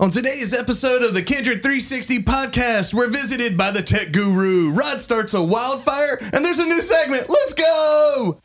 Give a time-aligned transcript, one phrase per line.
[0.00, 4.70] On today's episode of the Kindred 360 podcast, we're visited by the tech guru.
[4.70, 7.26] Rod starts a wildfire, and there's a new segment.
[7.28, 8.40] Let's go!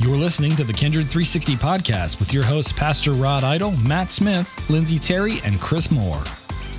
[0.00, 4.68] You're listening to the Kindred 360 podcast with your hosts, Pastor Rod Idle, Matt Smith,
[4.68, 6.24] Lindsay Terry, and Chris Moore.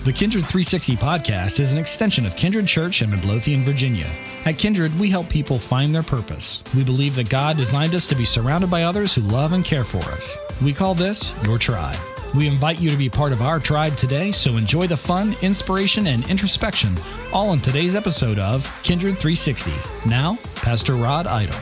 [0.04, 4.10] The Kindred 360 podcast is an extension of Kindred Church in Midlothian, Virginia.
[4.44, 6.62] At Kindred, we help people find their purpose.
[6.76, 9.86] We believe that God designed us to be surrounded by others who love and care
[9.86, 10.38] for us.
[10.62, 11.98] We call this your tribe.
[12.36, 16.08] We invite you to be part of our tribe today, so enjoy the fun, inspiration,
[16.08, 16.98] and introspection
[17.32, 19.72] all in today's episode of Kindred 360.
[20.10, 21.56] Now, Pastor Rod Idle.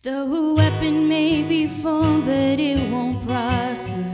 [0.00, 4.11] The weapon may be formed, but it won't prosper.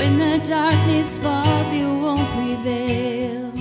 [0.00, 3.52] When the darkness falls, it won't prevail.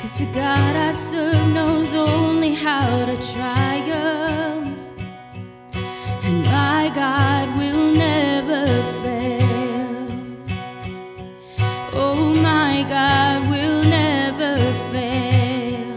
[0.00, 4.80] Cause the God I serve knows only how to triumph.
[6.24, 8.64] And my God will never
[9.02, 9.98] fail.
[11.92, 14.56] Oh, my God will never
[14.90, 15.92] fail.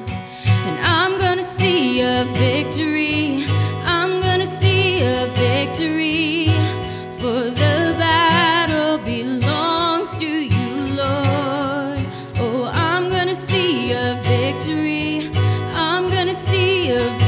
[0.67, 3.45] And I'm gonna see a victory.
[3.85, 6.32] I'm gonna see a victory.
[16.99, 17.22] See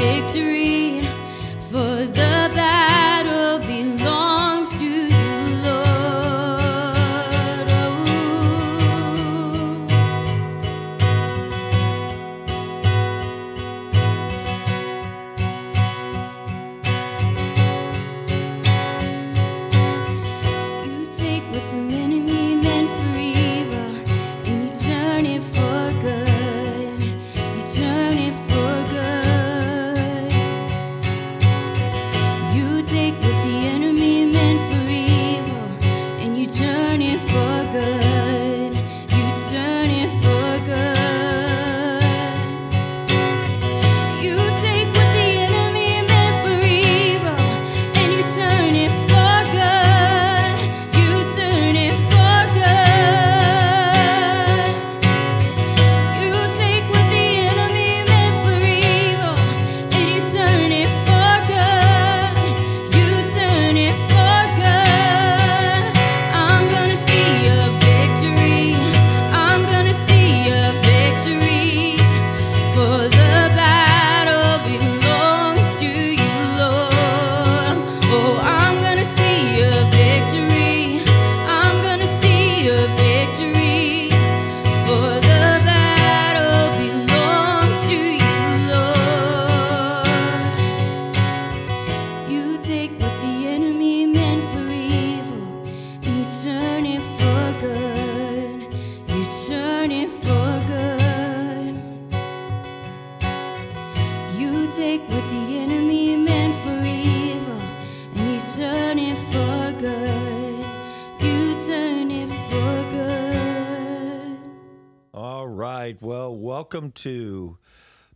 [116.66, 117.60] welcome to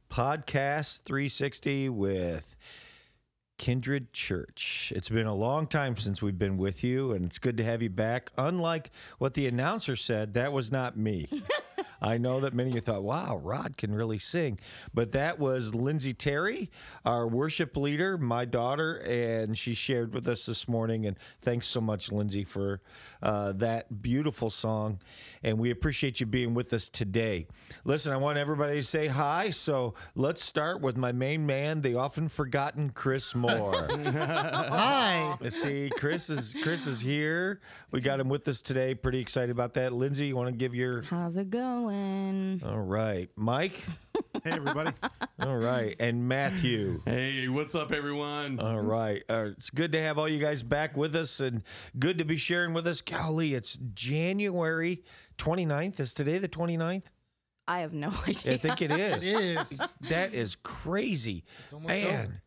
[0.10, 2.58] Podcast 360 with
[3.60, 4.92] Kindred Church.
[4.96, 7.84] It's been a long time since we've been with you, and it's good to have
[7.84, 8.32] you back.
[8.38, 8.90] Unlike
[9.20, 11.28] what the announcer said, that was not me.
[12.02, 14.60] I know that many of you thought, wow, Rod can really sing.
[14.94, 16.72] But that was Lindsay Terry,
[17.06, 21.06] our worship leader, my daughter, and she shared with us this morning.
[21.06, 22.82] And thanks so much, Lindsay, for
[23.22, 25.00] uh, that beautiful song.
[25.44, 27.48] And we appreciate you being with us today.
[27.84, 29.50] Listen, I want everybody to say hi.
[29.50, 33.49] So let's start with my main man, the often forgotten Chris Moore.
[33.60, 35.36] Hi.
[35.42, 37.62] Let's see, Chris is Chris is here.
[37.92, 38.94] We got him with us today.
[38.96, 39.94] Pretty excited about that.
[39.94, 42.62] Lindsay, you want to give your How's it going?
[42.66, 43.84] all right, Mike.
[44.44, 44.92] Hey, everybody.
[45.40, 47.02] All right, and Matthew.
[47.06, 48.60] Hey, what's up, everyone?
[48.60, 51.64] All right, uh, it's good to have all you guys back with us, and
[51.98, 53.02] good to be sharing with us.
[53.02, 55.04] Golly, it's January
[55.38, 56.00] 29th.
[56.00, 57.04] Is today the 29th?
[57.68, 58.54] I have no idea.
[58.54, 59.26] I think it is.
[59.26, 59.82] It is.
[60.10, 61.44] That is crazy,
[61.74, 62.20] almost man.
[62.26, 62.42] over.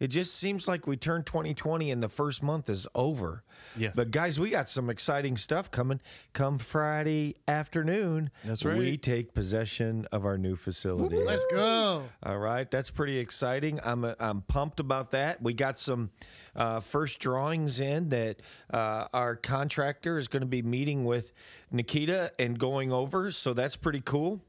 [0.00, 3.44] It just seems like we turned 2020 and the first month is over.
[3.76, 3.92] Yeah.
[3.94, 6.00] But guys, we got some exciting stuff coming.
[6.32, 8.76] Come Friday afternoon, That's right.
[8.76, 11.16] We take possession of our new facility.
[11.16, 12.04] Let's go.
[12.24, 13.78] All right, that's pretty exciting.
[13.84, 15.40] I'm uh, I'm pumped about that.
[15.40, 16.10] We got some
[16.56, 18.42] uh, first drawings in that
[18.72, 21.32] uh, our contractor is going to be meeting with
[21.70, 24.42] Nikita and going over, so that's pretty cool.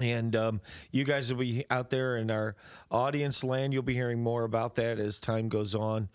[0.00, 0.60] And um,
[0.90, 2.54] you guys will be out there in our
[2.90, 3.72] audience land.
[3.72, 6.10] You'll be hearing more about that as time goes on.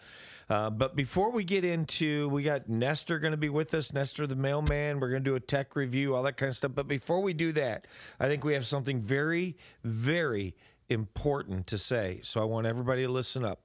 [0.51, 4.27] Uh, but before we get into, we got Nestor going to be with us, Nestor
[4.27, 4.99] the mailman.
[4.99, 6.73] We're going to do a tech review, all that kind of stuff.
[6.75, 7.87] But before we do that,
[8.19, 10.53] I think we have something very, very
[10.89, 12.19] important to say.
[12.23, 13.61] So I want everybody to listen up.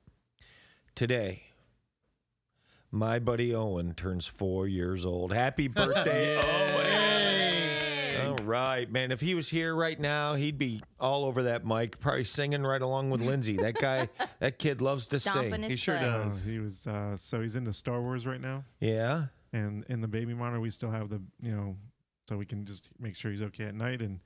[0.95, 1.43] Today,
[2.91, 5.33] my buddy Owen turns four years old.
[5.33, 6.86] Happy birthday, Owen!
[8.25, 9.13] All right, man.
[9.13, 12.81] If he was here right now, he'd be all over that mic, probably singing right
[12.83, 13.57] along with Lindsay.
[13.57, 14.09] That guy,
[14.41, 15.63] that kid loves to Stomping sing.
[15.63, 16.05] his He sure foot.
[16.05, 16.45] Does.
[16.45, 19.27] he was uh, so he's into Star Wars right now, Yeah.
[19.53, 21.77] and in the baby monitor we still have the you know,
[22.29, 24.01] so we can just make sure he's okay at night.
[24.03, 24.21] And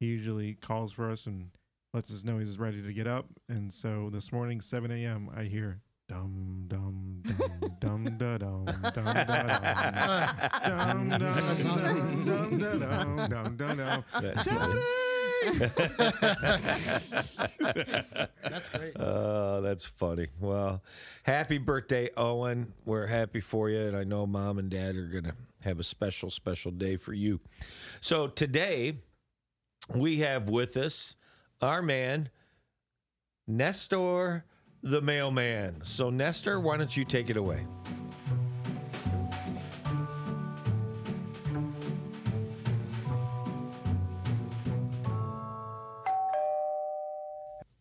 [0.00, 1.50] he usually calls for us and
[1.92, 3.26] lets us know he's ready to get up.
[3.48, 8.92] And so this morning, 7 a.m., I hear dum dum dum dum da dum dum
[8.92, 9.02] da
[10.64, 14.04] dum dum dum dum dum da dum dum dum dum.
[14.20, 14.48] That's.
[18.42, 18.98] That's great.
[18.98, 20.28] Oh, that's funny.
[20.40, 20.82] Well,
[21.22, 22.72] happy birthday, Owen.
[22.86, 23.80] We're happy for you.
[23.80, 27.12] And I know mom and dad are going to have a special, special day for
[27.12, 27.40] you.
[28.00, 28.96] So today,
[29.94, 31.14] we have with us
[31.60, 32.30] our man,
[33.46, 34.44] Nestor
[34.84, 35.82] the mailman.
[35.82, 37.66] So, Nestor, why don't you take it away?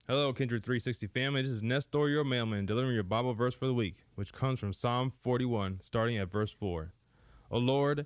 [0.07, 1.41] Hello, Kindred 360 family.
[1.41, 4.71] This is Nestor, your mailman, delivering your Bible verse for the week, which comes from
[4.71, 6.93] Psalm 41, starting at verse 4.
[7.51, 8.05] O Lord,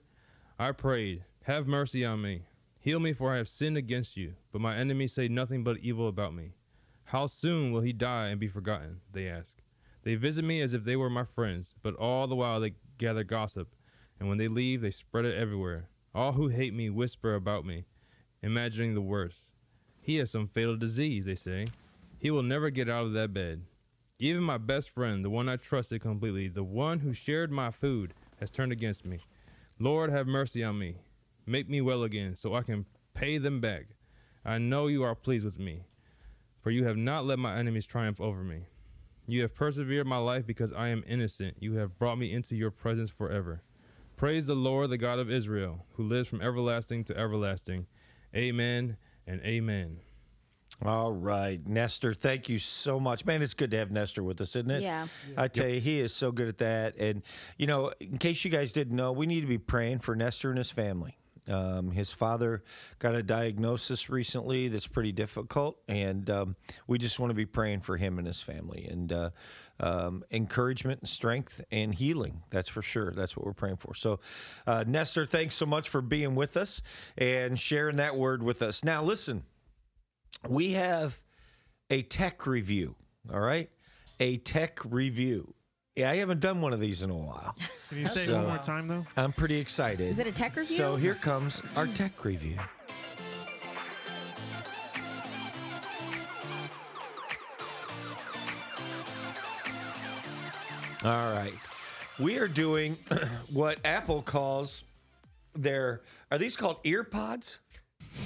[0.57, 2.45] I prayed, have mercy on me.
[2.79, 6.07] Heal me, for I have sinned against you, but my enemies say nothing but evil
[6.07, 6.53] about me.
[7.11, 8.99] How soon will he die and be forgotten?
[9.13, 9.55] They ask.
[10.03, 13.23] They visit me as if they were my friends, but all the while they gather
[13.23, 13.73] gossip,
[14.19, 15.87] and when they leave, they spread it everywhere.
[16.13, 17.85] All who hate me whisper about me,
[18.41, 19.47] imagining the worst.
[20.01, 21.67] He has some fatal disease, they say.
[22.19, 23.61] He will never get out of that bed.
[24.19, 28.13] Even my best friend, the one I trusted completely, the one who shared my food,
[28.41, 29.21] has turned against me.
[29.79, 30.97] Lord, have mercy on me.
[31.45, 33.85] Make me well again, so I can pay them back.
[34.43, 35.83] I know you are pleased with me,
[36.67, 38.63] for you have not let my enemies triumph over me.
[39.25, 41.55] You have persevered my life because I am innocent.
[41.61, 43.61] You have brought me into your presence forever.
[44.17, 47.87] Praise the Lord, the God of Israel, who lives from everlasting to everlasting.
[48.35, 50.01] Amen and amen.
[50.85, 53.23] All right, Nestor, thank you so much.
[53.23, 54.83] Man, it's good to have Nestor with us, isn't it?
[54.83, 55.07] Yeah.
[55.37, 56.97] I tell you, he is so good at that.
[56.97, 57.23] And,
[57.57, 60.49] you know, in case you guys didn't know, we need to be praying for Nestor
[60.49, 61.16] and his family.
[61.49, 62.63] Um, his father
[62.99, 66.55] got a diagnosis recently that's pretty difficult, and um,
[66.87, 69.29] we just want to be praying for him and his family and uh,
[69.79, 72.43] um, encouragement and strength and healing.
[72.49, 73.11] That's for sure.
[73.11, 73.95] That's what we're praying for.
[73.95, 74.19] So,
[74.65, 76.81] uh, Nestor, thanks so much for being with us
[77.17, 78.83] and sharing that word with us.
[78.83, 79.43] Now, listen,
[80.47, 81.21] we have
[81.89, 82.95] a tech review.
[83.33, 83.69] All right,
[84.19, 85.53] a tech review.
[85.97, 87.55] Yeah, I haven't done one of these in a while.
[87.89, 89.03] Can you say it So- one more time though?
[89.17, 90.07] I'm pretty excited.
[90.07, 90.77] Is it a tech review?
[90.77, 92.55] So here comes our tech review.
[101.03, 101.53] All right.
[102.19, 102.97] We are doing
[103.53, 104.83] what Apple calls
[105.55, 106.01] their
[106.31, 107.59] are these called ear pods?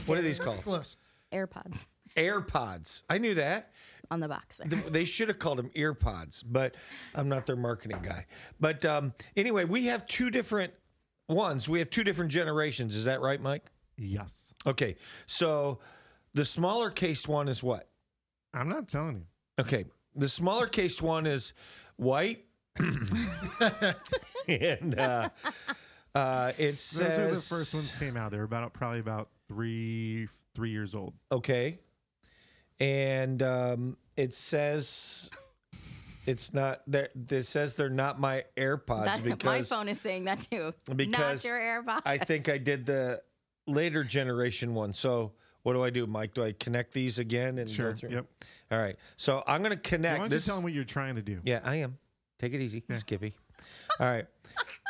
[0.06, 0.64] What are these called?
[0.64, 0.98] Close.
[1.32, 3.04] AirPods AirPods.
[3.10, 3.72] I knew that.
[4.12, 4.68] On the box there.
[4.90, 6.76] They should have called them ear pods, but
[7.16, 8.28] I'm not their marketing guy.
[8.60, 10.74] But um, anyway, we have two different
[11.28, 11.68] ones.
[11.68, 12.96] We have two different generations.
[12.96, 13.72] Is that right, Mike?
[13.98, 14.54] Yes.
[14.68, 14.98] Okay.
[15.26, 15.80] So
[16.34, 17.88] the smaller cased one is what?
[18.54, 19.26] I'm not telling you.
[19.60, 19.86] Okay.
[20.16, 21.54] The smaller cased one is
[21.96, 22.46] white.
[24.48, 25.30] and uh,
[26.16, 28.32] uh, it Those are the first ones came out.
[28.32, 31.14] They were about probably about three three years old.
[31.32, 31.80] Okay.
[32.80, 35.30] And um, it says.
[36.28, 37.12] It's not that.
[37.16, 40.72] This says they're not my AirPods That, because my phone is saying that too.
[40.96, 42.02] because Not your AirPods.
[42.06, 43.24] I think I did the
[43.66, 44.94] later generation one.
[44.94, 45.32] So
[45.64, 46.36] what do I do, Mike?
[46.36, 47.92] Do I connect these again and Sure.
[47.92, 48.10] go through?
[48.12, 48.26] Yep.
[48.72, 48.98] All right.
[49.18, 49.82] So I'm going to connect.
[49.82, 50.46] Why connect don't this.
[50.46, 51.40] you tell them what you're trying to do?
[51.44, 51.98] yeah, I am.
[52.38, 53.36] Take it easy, Skippy.
[54.00, 54.26] All right.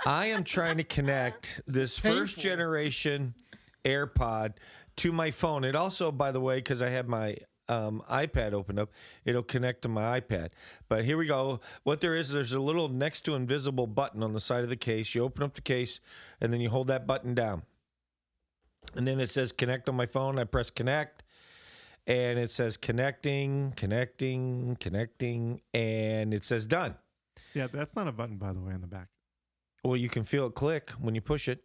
[0.06, 3.36] I am trying to connect this first generation
[3.84, 4.54] AirPod
[4.98, 5.63] to my phone.
[5.66, 7.38] It also, by the way, because I have my
[7.68, 8.91] um, iPad opened up,
[9.25, 10.50] it'll connect to my iPad.
[10.89, 11.60] But here we go.
[11.84, 14.75] What there is, there's a little next to invisible button on the side of the
[14.75, 15.13] case.
[15.15, 16.00] You open up the case,
[16.39, 17.63] and then you hold that button down.
[18.96, 20.39] And then it says connect on my phone.
[20.39, 21.24] I press connect,
[22.08, 26.96] and it says connecting, connecting, connecting, and it says done.
[27.53, 29.08] Yeah, that's not a button, by the way, on the back.
[29.84, 31.63] Well, you can feel it click when you push it.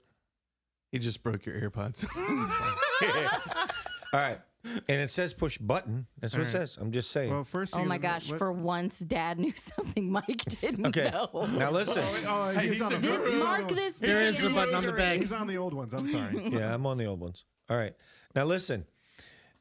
[0.92, 2.06] He just broke your AirPods.
[4.12, 4.40] All right.
[4.88, 6.06] And it says push button.
[6.20, 6.68] That's what it All right.
[6.68, 6.78] says.
[6.80, 7.30] I'm just saying.
[7.32, 7.74] Well, first.
[7.76, 8.30] Oh you- my gosh!
[8.30, 11.10] let- For once, Dad knew something Mike didn't okay.
[11.10, 11.46] know.
[11.56, 12.04] Now listen.
[12.26, 13.44] Oh, Hey, he's he's on the the This guru.
[13.44, 14.92] mark this There day is a button on the history.
[14.98, 15.20] bag.
[15.20, 15.92] He's on the old ones.
[15.94, 16.48] I'm sorry.
[16.52, 17.44] Yeah, I'm on the old ones.
[17.70, 17.94] All right.
[18.34, 18.84] Now listen.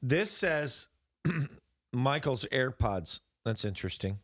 [0.02, 0.88] This says
[1.94, 3.20] Michael's AirPods.
[3.44, 4.20] That's interesting.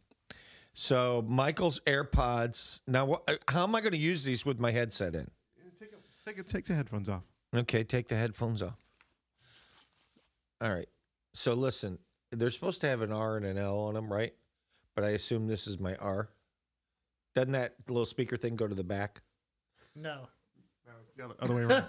[0.74, 2.82] So Michael's AirPods.
[2.88, 5.30] Now, what, uh, how am I going to use these with my headset in?
[5.80, 7.24] Take, a- take, a- take the headphones off.
[7.56, 8.78] Okay, take the headphones off.
[10.62, 10.88] All right.
[11.34, 11.98] So listen,
[12.32, 14.34] they're supposed to have an R and an L on them, right?
[14.96, 16.30] But I assume this is my R.
[17.34, 19.22] Doesn't that little speaker thing go to the back?
[19.96, 20.28] No.
[21.18, 21.86] No, it's the other, other way around.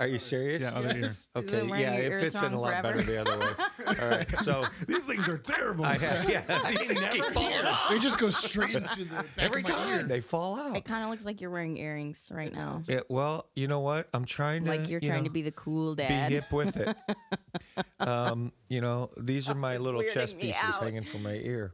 [0.00, 0.62] Are you serious?
[0.62, 0.98] Yeah, other ear.
[1.02, 1.28] Yes.
[1.34, 1.62] You've Okay.
[1.62, 2.88] wearing Yeah, your it ears fits in wrong a lot forever.
[2.98, 3.96] better the other way.
[4.02, 4.30] All right.
[4.44, 5.84] So These things are terrible.
[5.84, 7.88] I have, yeah, these things keep falling off.
[7.90, 10.02] They just go straight into the back Every of my time ear.
[10.04, 10.76] they fall out.
[10.76, 14.08] It kind of looks like you're wearing earrings right now, Yeah, well, you know what?
[14.14, 16.08] I'm trying to like you're you trying know, to be the cool dad.
[16.08, 16.32] be dad.
[16.32, 16.96] hip with it.
[18.00, 20.74] um, you know, these are my it's little chess me pieces out.
[20.74, 20.84] Hmm.
[20.84, 21.72] hanging from my ear.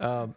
[0.00, 0.34] Um,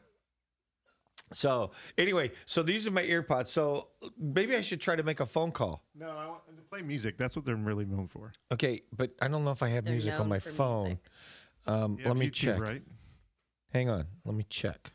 [1.36, 3.48] so anyway, so these are my earpods.
[3.48, 5.84] So maybe I should try to make a phone call.
[5.96, 7.18] No, I want them to play music.
[7.18, 8.32] That's what they're really known for.
[8.52, 10.84] Okay, but I don't know if I have They're music on known my for phone.
[10.86, 11.00] music.
[11.68, 12.60] Um, You let me YouTube, check.
[12.60, 12.82] Right?
[13.74, 14.92] Hang on, let me check.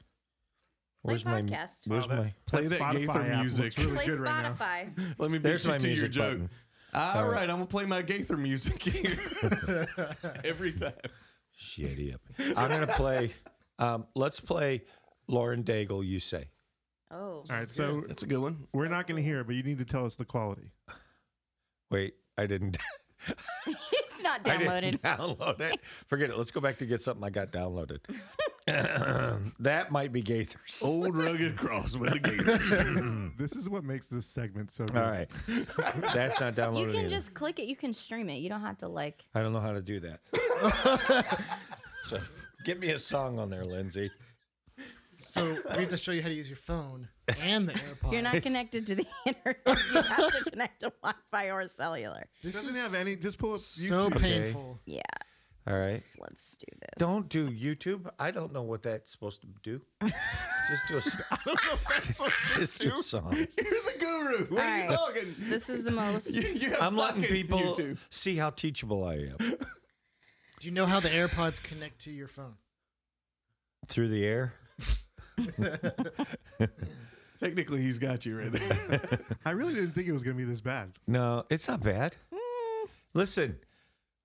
[1.03, 1.87] Where's my podcast.
[1.89, 2.35] Where's Wow, that- my?
[2.47, 3.79] Play that Spotify Gaither app music.
[3.79, 4.53] really Play good right now.
[4.55, 5.15] Spotify.
[5.19, 6.25] Let me beat There's you my to your music joke.
[6.33, 6.51] button.
[6.93, 7.33] All All right.
[7.33, 7.43] right.
[7.51, 9.17] I'm gonna play my Gaither music here
[10.45, 10.93] every time.
[11.59, 12.21] Shitty up.
[12.57, 13.33] I'm gonna play.
[13.79, 14.83] Um, let's play
[15.31, 16.05] Lauren Daigle.
[16.07, 16.49] You say.
[17.13, 18.59] Oh, All right, so That's a good one.
[18.73, 20.71] we're not going to hear it, but you need to tell us the quality.
[21.91, 22.79] Wait, I didn't.
[23.67, 24.81] it's not I downloaded.
[24.83, 25.81] didn't download it.
[25.85, 26.37] Forget it.
[26.39, 27.99] Let's go back to get something I got downloaded.
[29.59, 30.85] that might be Gaithers.
[30.85, 33.37] Old rugged cross with the Gaithers.
[33.37, 34.97] This is what makes this segment so good.
[34.97, 35.29] All right.
[36.15, 36.81] That's not downloaded.
[36.81, 37.09] You can either.
[37.09, 37.65] just click it.
[37.67, 38.37] You can stream it.
[38.37, 39.25] You don't have to like.
[39.35, 40.21] I don't know how to do that.
[42.07, 42.19] so,
[42.65, 44.13] give me a song on there, Lindsay.
[45.21, 45.45] So
[45.77, 47.09] we have to show you how to use your phone
[47.41, 48.13] and the AirPods.
[48.13, 49.59] You're not connected to the internet.
[49.67, 52.25] You have to connect to Wi-Fi or cellular.
[52.43, 53.17] This doesn't have any.
[53.17, 54.17] Just pull up so YouTube.
[54.17, 54.43] Okay.
[54.43, 54.81] painful.
[54.87, 55.03] Yeah.
[55.67, 55.93] All right.
[55.93, 56.91] Let's, let's do this.
[56.99, 58.11] Don't do YouTube.
[58.19, 59.83] I don't know what that's supposed to do.
[60.71, 60.99] Just do a.
[60.99, 61.17] s-
[62.57, 63.35] Just do a song.
[63.35, 64.47] You're the guru.
[64.55, 64.97] What All are you right.
[64.97, 65.35] talking?
[65.39, 66.31] This is the most.
[66.33, 67.99] You, you have I'm letting people YouTube.
[68.09, 69.57] see how teachable I am Do
[70.63, 72.55] you know how the AirPods connect to your phone?
[73.87, 74.55] through the air.
[77.39, 79.01] Technically, he's got you right there.
[79.47, 80.93] I really didn't think it was going to be this bad.
[81.07, 82.17] No, it's not bad.
[82.35, 82.89] Mm.
[83.15, 83.59] Listen,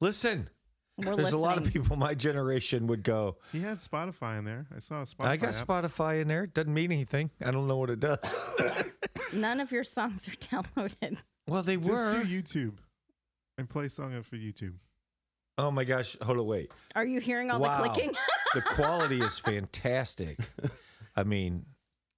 [0.01, 0.49] listen.
[0.97, 1.83] We're There's a lot of listening.
[1.83, 3.37] people my generation would go.
[3.51, 4.65] He had Spotify in there.
[4.75, 5.25] I saw a Spotify.
[5.25, 5.67] I got app.
[5.67, 6.47] Spotify in there.
[6.47, 7.31] Doesn't mean anything.
[7.43, 8.19] I don't know what it does.
[9.33, 11.17] None of your songs are downloaded.
[11.47, 12.23] well, they Just were.
[12.23, 12.73] do YouTube
[13.57, 14.73] and play a song for YouTube.
[15.57, 16.17] Oh my gosh!
[16.21, 16.69] Hold on, wait.
[16.95, 17.81] Are you hearing all Wow.
[17.81, 18.13] the clicking?
[18.53, 20.37] The quality is fantastic.
[21.15, 21.65] I mean,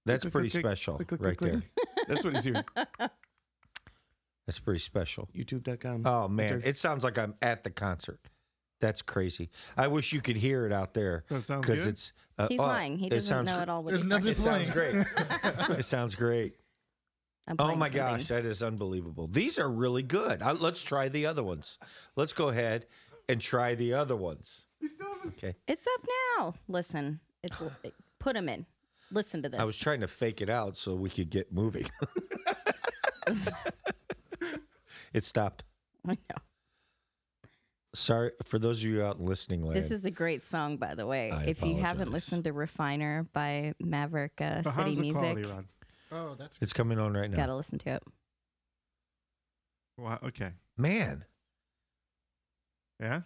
[0.06, 1.62] that's Click, pretty click, click, special click, click, right click, there.
[1.62, 1.88] click.
[2.08, 2.64] That's what he's hearing.
[4.46, 5.28] That's pretty special.
[5.36, 6.06] YouTube.com.
[6.06, 6.68] Oh man, Enter.
[6.68, 8.20] it sounds like I'm at the concert.
[8.80, 9.50] That's crazy.
[9.76, 11.90] I wish you could hear it out there That sounds because good.
[11.90, 12.14] it's.
[12.38, 12.98] Uh, He's oh, lying.
[13.00, 15.80] He doesn't sounds know gr- at all what There's he's nothing talking It sounds great.
[15.80, 16.56] it sounds great.
[17.60, 17.92] Oh my something.
[17.94, 19.28] gosh, that is unbelievable.
[19.28, 20.42] These are really good.
[20.42, 21.80] I, let's try the other ones.
[22.16, 22.86] Let's go ahead
[23.28, 24.68] and try the other ones.
[25.28, 25.56] Okay.
[25.68, 26.06] It's up
[26.38, 26.54] now.
[26.68, 27.62] Listen, it's
[28.20, 28.66] put them in.
[29.12, 29.60] Listen to this.
[29.60, 31.86] I was trying to fake it out so we could get moving.
[35.14, 35.64] it stopped.
[36.08, 36.38] I know.
[37.96, 39.76] Sorry for those of you out listening land.
[39.76, 41.32] This is a great song, by the way.
[41.32, 45.22] I if you haven't listened to Refiner by Maverick uh, But City how's the Music,
[45.22, 45.66] quality, Rod?
[46.12, 47.38] Oh, that's it's coming on right now.
[47.38, 48.04] gotta listen to it.
[49.98, 50.52] Wow, okay.
[50.78, 51.26] Man,
[53.00, 53.22] Yeah.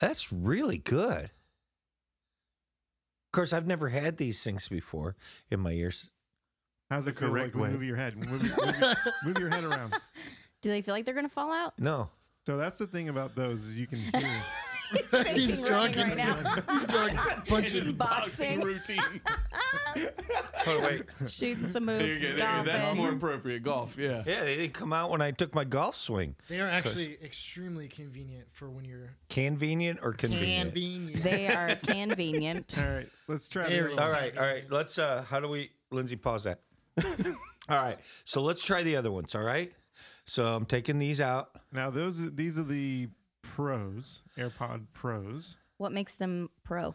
[0.00, 1.30] that's really good.
[3.30, 5.14] Of course, I've never had these things before
[5.52, 6.10] in my ears.
[6.90, 7.70] How's The it feel correct like way.
[7.70, 8.16] move your head?
[8.16, 8.56] Move, move,
[9.24, 9.94] move your head around.
[10.62, 11.74] Do they feel like they're gonna fall out?
[11.78, 12.10] No.
[12.44, 14.42] So that's the thing about those is you can hear.
[14.92, 16.74] He's faking He's running drunk right and now.
[16.74, 17.12] he's drunk.
[17.48, 18.60] Bunch In his boxing boxing.
[18.60, 19.20] routine.
[20.64, 21.02] Hold on, wait.
[21.28, 22.04] Shooting some moves.
[22.04, 22.26] There you go.
[22.28, 22.96] There, Stop that's it.
[22.96, 23.62] more appropriate.
[23.62, 23.96] Golf.
[23.98, 24.22] Yeah.
[24.26, 26.36] Yeah, they didn't come out when I took my golf swing.
[26.48, 30.72] They are actually extremely convenient for when you're Convenient or convenient?
[30.72, 31.22] convenient.
[31.24, 32.74] They are convenient.
[32.78, 33.68] All right, let's try.
[33.68, 34.22] Very the All other one.
[34.22, 34.64] right, all right.
[34.70, 34.98] Let's.
[34.98, 36.16] uh How do we, Lindsay?
[36.16, 36.60] Pause that.
[37.68, 37.96] all right.
[38.24, 39.34] So let's try the other ones.
[39.34, 39.72] All right.
[40.26, 41.50] So I'm taking these out.
[41.72, 43.08] Now those are- these are the
[43.42, 45.56] pros, AirPod Pros.
[45.78, 46.94] What makes them pro?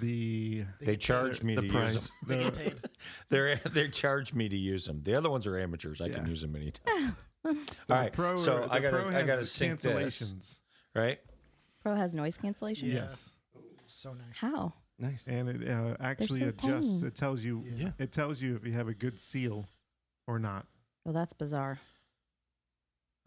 [0.00, 1.94] The They, get charged me The to price.
[1.94, 2.28] use them.
[2.28, 2.74] They the get paid.
[3.30, 5.00] They're they charged me to use them.
[5.02, 6.00] The other ones are amateurs.
[6.00, 7.16] I can use them anytime.
[7.44, 7.54] all
[7.88, 8.10] the.
[8.12, 9.92] Pro, so the I gotta I gotta sync this.
[9.92, 10.58] cancellations.
[10.94, 11.18] Right.
[11.82, 12.88] Pro has noise cancellation.
[12.88, 12.94] Yeah.
[12.94, 13.36] Yes.
[13.86, 14.36] So nice.
[14.38, 14.74] How?
[14.98, 15.26] Nice.
[15.26, 16.92] And it uh, actually so adjusts.
[16.92, 17.06] tiny.
[17.06, 17.64] It tells you.
[17.74, 17.90] Yeah.
[17.98, 19.66] It tells you if you have a good seal
[20.26, 20.66] or not.
[21.04, 21.80] Well, that's bizarre.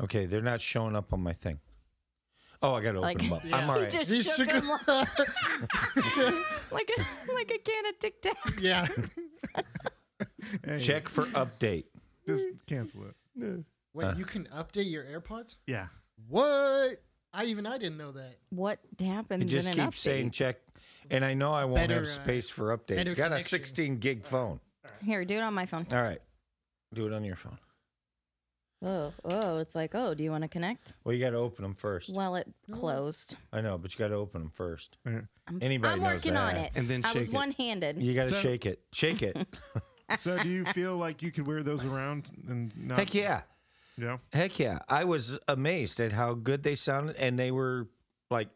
[0.01, 1.60] Okay, they're not showing up on my thing.
[2.63, 3.43] Oh, I got to open Like- them up.
[3.46, 3.58] Yeah.
[3.58, 3.91] I'm all right.
[3.91, 4.88] He just He shook shook him like,
[6.72, 8.62] like a like a can of Tic Tacs.
[8.62, 8.88] Yeah.
[10.65, 11.86] Hey, Check for update.
[12.27, 13.63] Just cancel it.
[13.93, 14.13] Wait, Uh.
[14.17, 15.55] you can update your AirPods?
[15.67, 15.88] Yeah.
[16.29, 17.01] What?
[17.34, 18.38] I even I didn't know that.
[18.50, 20.58] What happens It just in an keeps saying check,
[21.10, 22.96] and I know I won't Better, have uh, space for update.
[22.98, 23.50] better Got a connection.
[23.50, 24.60] 16 gig phone.
[25.03, 25.88] Here, do it on my phone.
[25.91, 26.20] All right,
[26.93, 27.58] do it on your phone.
[28.83, 30.93] Oh, oh, it's like, oh, do you want to connect?
[31.03, 32.13] Well, you got to open them first.
[32.13, 33.37] Well, it closed.
[33.53, 34.97] I know, but you got to open them first.
[35.05, 35.27] I'm,
[35.61, 36.65] Anybody I'm knows working on that.
[36.65, 36.71] it.
[36.75, 37.37] And then I was shake it.
[37.37, 38.01] one-handed.
[38.01, 38.81] You got to So- shake it.
[38.91, 39.37] Shake it.
[40.17, 42.99] So do you feel like you could wear those around and not?
[42.99, 43.41] Heck yeah.
[43.97, 44.17] Yeah.
[44.33, 44.79] Heck yeah.
[44.89, 47.87] I was amazed at how good they sounded, and they were
[48.29, 48.49] like,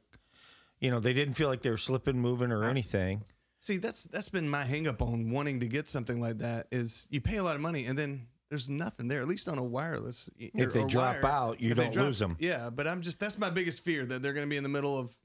[0.81, 3.23] you know, they didn't feel like they were slipping, moving, or anything.
[3.59, 7.07] See, that's that's been my hang up on wanting to get something like that is
[7.09, 9.63] you pay a lot of money and then there's nothing there, at least on a
[9.63, 10.29] wireless.
[10.37, 12.35] If they drop wire, out, you don't drop- lose them.
[12.39, 14.69] Yeah, but I'm just that's my biggest fear that they're going to be in the
[14.69, 15.15] middle of.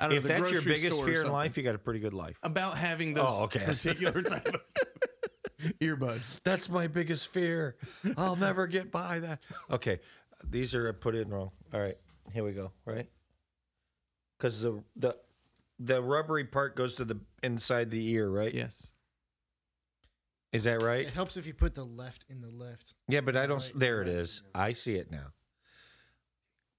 [0.00, 2.00] I don't If know, the that's your biggest fear in life, you got a pretty
[2.00, 2.36] good life.
[2.42, 3.60] about having oh, those Oh, okay.
[3.64, 4.60] particular type of
[5.80, 6.40] earbuds.
[6.44, 7.76] That's my biggest fear.
[8.16, 9.40] I'll never get by that.
[9.70, 10.00] Okay,
[10.48, 11.52] these are put in wrong.
[11.72, 11.96] All right,
[12.32, 12.72] here we go.
[12.84, 13.08] Right,
[14.38, 15.16] because the the
[15.78, 18.52] the rubbery part goes to the inside the ear, right?
[18.52, 18.92] Yes.
[20.52, 21.06] Is that right?
[21.06, 22.94] It helps if you put the left in the left.
[23.08, 23.58] Yeah, but I don't.
[23.62, 24.16] Right, There it right.
[24.16, 24.42] is.
[24.54, 25.26] I see it now.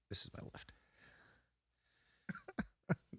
[0.08, 0.72] This is my left.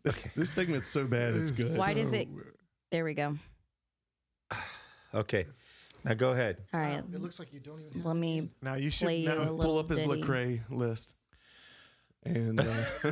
[0.04, 1.80] This, this segment's so bad it's good.
[1.80, 2.28] Why does it?
[2.92, 3.36] There we go.
[5.14, 5.46] Okay,
[6.04, 6.58] now go ahead.
[6.74, 6.98] All right.
[6.98, 7.94] It looks like you don't even.
[7.94, 10.22] Have Let me Now you should play you now, Pull up his ditty.
[10.22, 11.16] Lecrae list.
[12.26, 12.66] And uh,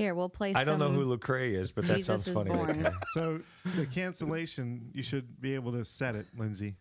[0.00, 0.54] Here, we'll play.
[0.54, 2.48] I don't know who Lecrae is, but that Jesus sounds is funny.
[2.48, 2.82] right born.
[2.84, 2.94] there.
[3.12, 3.40] So
[3.76, 6.76] the cancellation, you should be able to set it, Lindsay.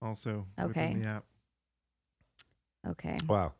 [0.00, 0.90] Also Okay.
[0.90, 1.24] within the app.
[2.86, 3.18] Okay.
[3.28, 3.54] Wow,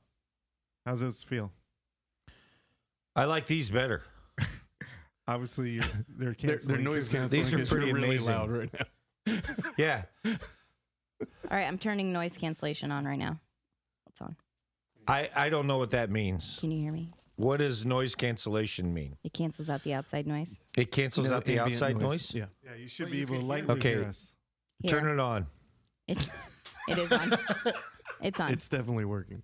[0.87, 1.51] How's those feel?
[3.17, 4.03] I like these better.
[5.27, 6.69] Obviously, you're, they're they're, canceling.
[6.69, 7.43] they're noise 'cause canceling.
[7.43, 8.33] These are 'cause you're pretty really amazing.
[8.33, 8.71] loud right
[9.27, 9.35] now.
[9.77, 10.37] Yeah, All
[11.51, 11.67] right.
[11.67, 13.41] I'm turning noise cancellation on right now.
[14.05, 14.37] What's on?
[15.09, 16.57] I I don't know what that means.
[16.61, 17.13] Can you hear me?
[17.41, 19.17] What does noise cancellation mean?
[19.25, 20.59] It cancels out the outside noise.
[20.77, 22.35] It cancels No, out the ambient outside noise.
[22.35, 22.45] Yeah.
[22.63, 23.93] Yeah, you should Well, be you able to could hear lightly Okay.
[23.95, 24.35] hear us.
[24.83, 24.91] Here.
[24.91, 25.47] Turn it on.
[26.07, 26.31] It,
[26.89, 27.33] it is on.
[28.23, 28.53] It's on.
[28.53, 29.43] It's definitely working.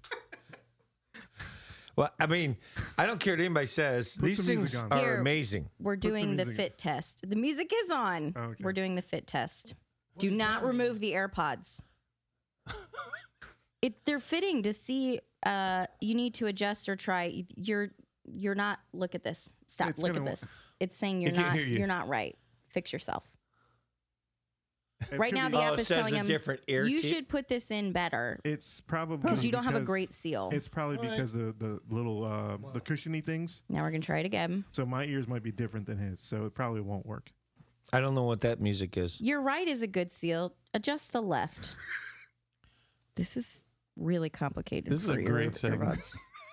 [1.96, 2.58] Well, I mean,
[2.98, 4.14] I don't care what anybody says.
[4.16, 4.92] These some music things on.
[4.92, 5.16] are Here.
[5.22, 5.70] amazing.
[5.80, 7.24] We're doing the music- fit test.
[7.26, 8.34] The music is on.
[8.36, 8.62] Oh, okay.
[8.62, 9.72] We're doing the fit test.
[10.18, 10.78] Do not that mean?
[10.78, 11.80] remove the AirPods.
[13.80, 17.90] it they're fitting to see uh you need to adjust or try you're
[18.24, 19.54] you're not look at this.
[19.66, 19.90] Stop.
[19.90, 20.44] It's look at gonna- this.
[20.80, 21.78] It's saying you're can't you.
[21.78, 22.36] you're not right.
[22.68, 23.24] Fix yourself.
[25.12, 26.86] It Right now be- the Oh, app it is says telling a him different ear
[26.86, 27.08] you key?
[27.08, 30.48] should put this in better it's probably because you don't have a great seal.
[30.52, 31.10] It's probably What?
[31.10, 33.62] because of the little uh, the cushiony things.
[33.68, 34.64] Now we're gonna try it again.
[34.72, 37.30] So my ears might be different than his, so it probably won't work.
[37.92, 39.20] I don't know what that music is.
[39.20, 40.54] Your right is a good seal.
[40.74, 41.76] Adjust the left.
[43.16, 43.62] this is
[43.96, 44.92] really complicated.
[44.92, 46.00] This is a great segment.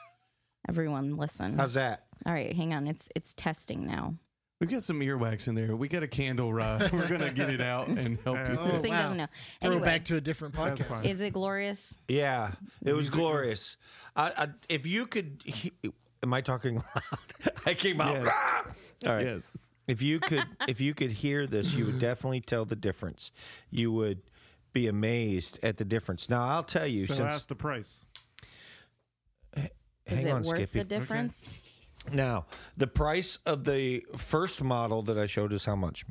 [0.70, 1.58] Everyone, listen.
[1.58, 2.06] How's that?
[2.26, 2.88] All right, hang on.
[2.88, 4.16] It's it's testing now.
[4.62, 5.76] We've got some earwax in there.
[5.76, 6.90] We got a candle, Rod.
[6.94, 8.58] We're gonna get it out and help you.
[8.58, 9.02] Oh, this thing wow.
[9.02, 9.28] doesn't know.
[9.60, 11.06] Throw Anyway, back to a different podcast.
[11.06, 11.98] is it glorious?
[12.08, 12.52] Yeah,
[12.86, 13.76] it was glorious.
[14.16, 15.74] I, I, if you could, he-
[16.22, 17.54] am I talking loud?
[17.66, 18.14] I came out.
[18.14, 18.26] Yes.
[18.26, 19.26] "Rah!" All right.
[19.26, 19.54] Yes.
[19.86, 23.32] If you could, if you could hear this, you would definitely tell the difference.
[23.70, 24.22] You would
[24.74, 26.30] be amazed at the difference.
[26.30, 27.06] Now, I'll tell you.
[27.06, 28.04] so since ask the price.
[29.56, 29.70] Is
[30.20, 30.80] hang it on, worth Skippy.
[30.80, 31.60] the difference?
[32.12, 36.04] Now, the price of the first model that I showed is how much?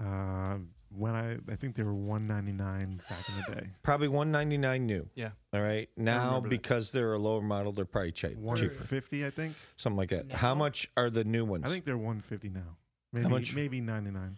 [0.00, 0.56] Uh,
[0.90, 3.68] when I I think they were one ninety nine back in the day.
[3.84, 5.08] Probably one ninety nine new.
[5.14, 5.30] Yeah.
[5.52, 5.88] All right.
[5.96, 6.60] Now, remember that.
[6.60, 9.54] because they're a lower model, they're probably cheap, One cheaper, fifty, I think.
[9.76, 10.32] something like that.
[10.32, 11.64] How much are the new ones?
[11.66, 12.76] I think they're one fifty now.
[13.12, 13.54] Maybe much?
[13.54, 14.36] maybe ninety nine.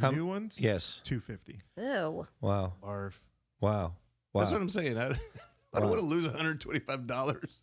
[0.00, 1.00] The How- new ones, Yes.
[1.04, 1.60] two fifty.
[1.76, 2.26] Ew.
[2.40, 2.74] Wow.
[2.82, 3.14] Barf.
[3.60, 3.94] Wow.
[4.32, 4.40] Wow.
[4.40, 4.98] That's what I'm saying.
[4.98, 5.06] I,
[5.74, 5.96] I don't Wow.
[5.96, 7.62] want to lose $125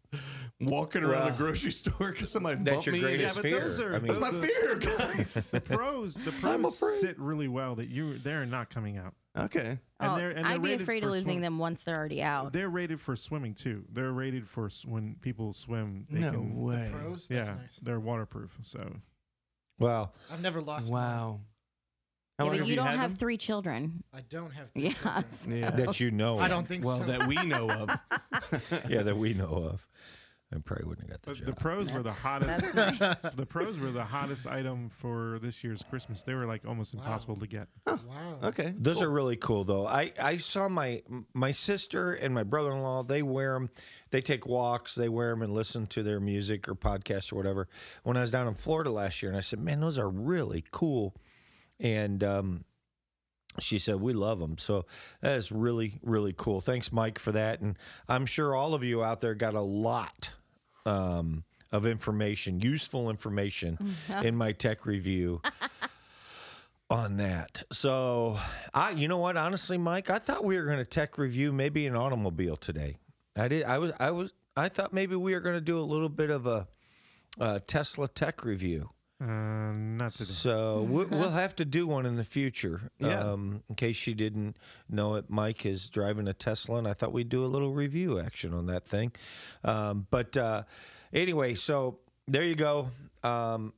[0.62, 1.30] walking around Wow.
[1.32, 3.00] the grocery store because somebody That's bumped your me.
[3.02, 3.60] greatest but fear.
[3.62, 5.34] those are- I mean, That's my The- fear, guys.
[5.52, 7.00] The pros, the I'm pros afraid.
[7.00, 9.14] sit really well that you they're not coming out.
[9.38, 9.80] okay.
[10.00, 11.84] And Oh, they're- and I'd they're be rated afraid for of losing swim- them once
[11.84, 12.54] they're already out.
[12.54, 13.86] They're rated for swimming too.
[13.92, 16.06] They're rated for s- when people swim.
[16.10, 16.90] They No can, way.
[16.94, 17.28] Pros.
[17.28, 17.78] That's Yeah, nice.
[17.82, 18.58] they're waterproof.
[18.64, 18.98] So
[19.80, 20.12] wow.
[20.32, 20.92] I've never lost.
[20.92, 21.02] mine.
[21.02, 21.40] Wow.
[22.38, 23.16] How yeah, but have you don't have them?
[23.16, 24.04] three children.
[24.14, 24.72] I don't have.
[24.72, 24.94] three Yeah.
[24.94, 25.60] children.
[25.62, 25.70] Yeah.
[25.72, 26.38] That you know.
[26.40, 26.90] I don't think so.
[26.90, 27.06] well, so.
[27.06, 27.90] that we know of.
[28.90, 29.88] Yeah, that we know of.
[30.54, 31.60] I probably wouldn't have got the The, the job.
[31.60, 32.76] pros were the hottest.
[32.76, 36.22] the pros were the hottest item for this year's Christmas.
[36.22, 37.68] They were like almost impossible to get.
[37.88, 37.98] Wow.
[38.44, 38.74] Okay.
[38.78, 39.88] Those are really cool, though.
[39.88, 41.02] I, I saw my
[41.34, 43.02] my sister and my brother in law.
[43.04, 43.70] They wear them.
[44.12, 44.94] They take walks.
[44.96, 47.68] They wear them and listen to their music or podcasts or whatever.
[48.04, 50.64] When I was down in Florida last year, and I said, "Man, those are really
[50.72, 51.16] cool,"
[51.80, 52.66] and um,
[53.60, 54.86] she said, "We love them." So
[55.22, 56.62] that is really really cool.
[56.62, 57.62] Thanks, Mike, for that.
[57.62, 60.32] And I'm sure all of you out there got a lot
[60.86, 65.42] um, of information, useful information, in my tech review
[66.90, 67.64] on that.
[67.72, 68.38] So,
[68.74, 69.38] I, you know what?
[69.38, 72.98] Honestly, Mike, I thought we were going to tech review maybe an automobile today.
[73.36, 73.64] I did.
[73.64, 73.92] I was.
[74.00, 74.32] I was.
[74.58, 76.68] I thought maybe we were going to do a little bit of a,
[77.40, 78.90] uh Tesla tech review.
[79.22, 80.26] Uh, not today.
[80.26, 82.92] So we, we'll have to do one in the future.
[83.00, 83.20] Yeah.
[83.20, 84.58] Um, in case you didn't
[84.90, 88.20] know it, Mike is driving a Tesla, and I thought we'd do a little review
[88.20, 89.14] action on that thing.
[89.64, 90.64] Um, but uh,
[91.14, 92.90] anyway, so there you go.
[93.24, 93.74] Um,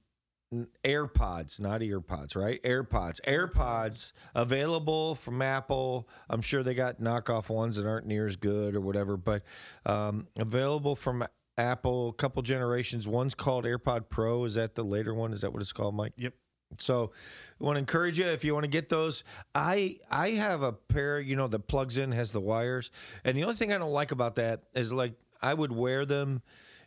[0.83, 2.61] AirPods, not earpods, right?
[2.63, 3.19] AirPods.
[3.27, 6.07] AirPods available from Apple.
[6.29, 9.43] I'm sure they got knockoff ones that aren't near as good or whatever, but
[9.85, 12.09] um, available from Apple.
[12.09, 13.07] A couple generations.
[13.07, 14.43] One's called AirPod Pro.
[14.45, 15.33] Is that the later one?
[15.33, 16.13] Is that what it's called, Mike?
[16.17, 16.33] Yep.
[16.79, 17.11] So,
[17.59, 19.23] I want to encourage you if you want to get those.
[19.55, 22.91] I I have a pair, you know, that plugs in, has the wires,
[23.23, 26.41] and the only thing I don't like about that is like I would wear them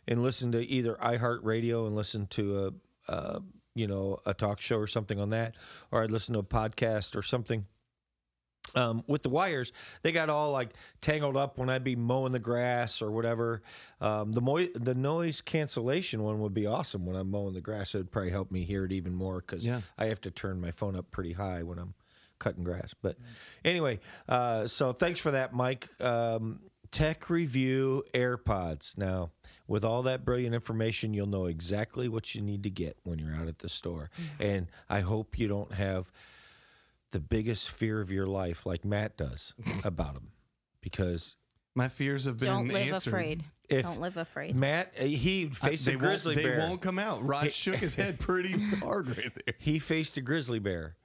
[0.07, 2.73] and listen to either iHeartRadio and listen to
[3.07, 3.41] a, a
[3.73, 5.55] you know a talk show or something on that,
[5.91, 7.65] or I'd listen to a podcast or something.
[8.75, 10.69] Um, with the wires, they got all like
[11.01, 13.61] tangled up when I'd be mowing the grass or whatever.
[13.99, 17.93] Um, the mo- the noise cancellation one would be awesome when I'm mowing the grass.
[17.93, 19.81] It would probably help me hear it even more because Yeah.
[19.97, 21.93] I have to turn my phone up pretty high when I'm
[22.39, 22.93] cutting grass.
[22.99, 23.17] But
[23.65, 25.89] anyway, uh, so thanks for that, Mike.
[26.01, 28.97] Um, tech review AirPods.
[28.97, 29.31] Now,
[29.67, 33.35] with all that brilliant information, you'll know exactly what you need to get when you're
[33.35, 34.09] out at the store.
[34.39, 36.11] And I hope you don't have
[37.11, 40.31] the biggest fear of your life like Matt does about them
[40.81, 41.35] because
[41.75, 43.09] My fears have been Don't live answered.
[43.09, 43.43] afraid.
[43.69, 44.55] If- Don't live afraid.
[44.55, 46.59] Matt uh, he faced they a grizzly won't, bear.
[46.59, 47.23] They won't come out.
[47.25, 49.55] Rod shook his head pretty hard right there.
[49.59, 50.95] He faced a grizzly bear.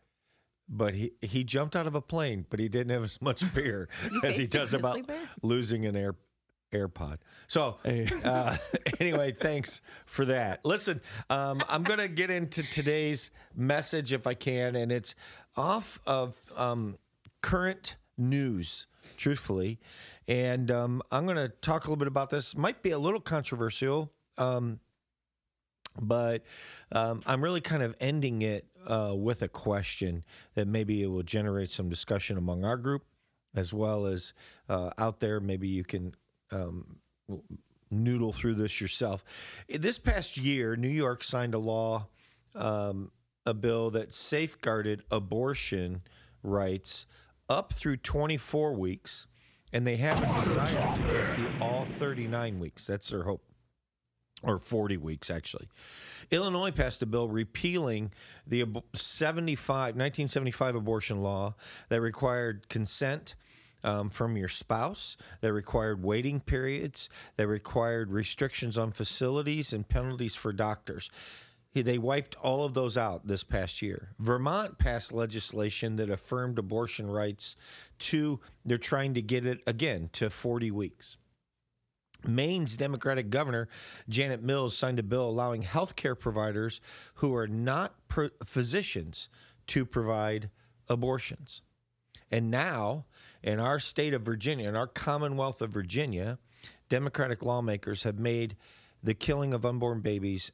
[0.69, 3.89] But he, he jumped out of a plane, but he didn't have as much fear
[4.25, 5.17] as he does about bear?
[5.41, 6.17] losing an air
[6.73, 7.19] AirPod.
[7.47, 7.77] So,
[8.25, 8.57] uh,
[9.01, 10.65] anyway, thanks for that.
[10.65, 11.01] Listen,
[11.31, 15.15] um, I'm going to get into today's message if I can, and it's
[15.57, 16.97] off of um,
[17.41, 19.79] current news, truthfully.
[20.29, 22.57] And um, I'm going to talk a little bit about this.
[22.57, 24.13] Might be a little controversial.
[24.39, 24.81] Um,
[26.01, 26.43] but
[26.93, 30.25] um, I'm really kind of ending it uh, with a question
[30.55, 33.05] that maybe it will generate some discussion among our group
[33.55, 34.35] as well as
[34.69, 35.41] uh, out there.
[35.41, 36.15] Maybe you can
[36.51, 36.99] um,
[37.91, 39.25] noodle through this yourself.
[39.69, 42.09] This past year, New York signed a law,
[42.55, 43.11] um,
[43.45, 46.03] a bill that safeguarded abortion
[46.43, 47.07] rights
[47.49, 49.27] up through 24 weeks,
[49.73, 52.87] and they haven't decided to go through all 39 weeks.
[52.87, 53.43] That's their hope
[54.43, 55.69] or 40 weeks actually.
[56.31, 58.13] Illinois passed a bill repealing
[58.47, 61.55] the 75 1975 abortion law
[61.89, 63.35] that required consent
[63.87, 70.35] um, from your spouse, that required waiting periods, that required restrictions on facilities and penalties
[70.35, 71.09] for doctors.
[71.73, 74.15] They wiped all of those out this past year.
[74.19, 77.55] Vermont passed legislation that affirmed abortion rights
[77.99, 81.19] to, they're trying to get it again to 40 weeks.
[82.27, 83.69] Maine's Democratic Governor
[84.09, 86.81] Janet Mills signed a bill allowing healthcare providers
[87.17, 89.29] who are not pr- physicians
[89.69, 90.51] to provide
[90.89, 91.61] abortions.
[92.31, 93.05] And now,
[93.47, 96.39] in our state of Virginia, in our Commonwealth of Virginia,
[96.89, 98.57] Democratic lawmakers have made
[99.03, 100.51] the killing of unborn babies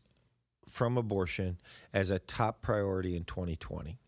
[0.69, 1.59] from abortion
[1.95, 3.99] as a top priority in 2020.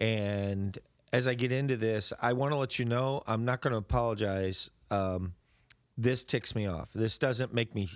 [0.00, 0.78] And
[1.12, 3.78] as I get into this, I want to let you know I'm not going to
[3.78, 4.70] apologize.
[4.90, 5.34] Um,
[5.98, 6.92] this ticks me off.
[6.94, 7.88] This doesn't make me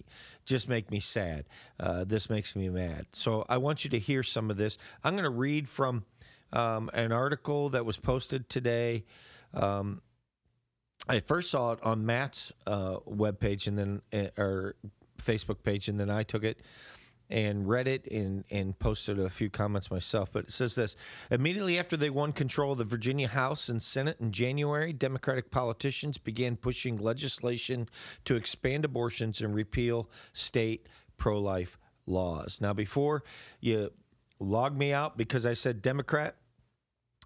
[0.44, 1.46] just make me sad.
[1.81, 3.07] Uh, this makes me mad.
[3.12, 4.77] So I want you to hear some of this.
[5.05, 6.05] I'm going to read from
[6.53, 9.05] um, an article that was posted today.
[9.55, 10.03] Um,
[11.09, 14.77] I first saw it on Matt's uh, webpage and then uh, or
[15.21, 16.62] Facebook page, and then I took it
[17.33, 20.31] and read it and, and posted a few comments myself.
[20.31, 20.95] But it says this
[21.31, 26.19] immediately after they won control of the Virginia House and Senate in January, Democratic politicians
[26.19, 27.88] began pushing legislation
[28.27, 32.61] to expand abortions and repeal state pro life laws.
[32.61, 33.23] Now, before
[33.61, 33.91] you
[34.38, 36.37] log me out because I said Democrat,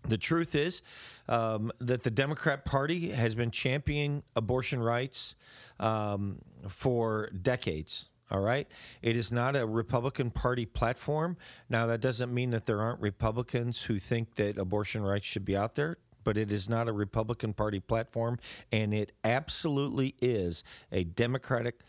[0.08, 0.82] The truth is
[1.28, 5.34] um, that the Democrat Party has been championing abortion rights
[5.80, 6.38] um,
[6.68, 8.08] for decades.
[8.30, 8.66] All right.
[9.02, 11.36] It is not a Republican Party platform.
[11.68, 15.56] Now, that doesn't mean that there aren't Republicans who think that abortion rights should be
[15.56, 18.38] out there, but it is not a Republican Party platform.
[18.72, 21.82] And it absolutely is a Democratic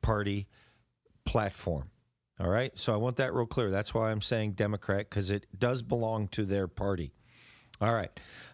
[0.00, 0.46] Party
[1.26, 1.90] platform.
[2.40, 2.72] All right.
[2.78, 3.70] So I want that real clear.
[3.70, 7.12] That's why I'm saying Democrat, because it does belong to their party.
[7.80, 8.10] All right.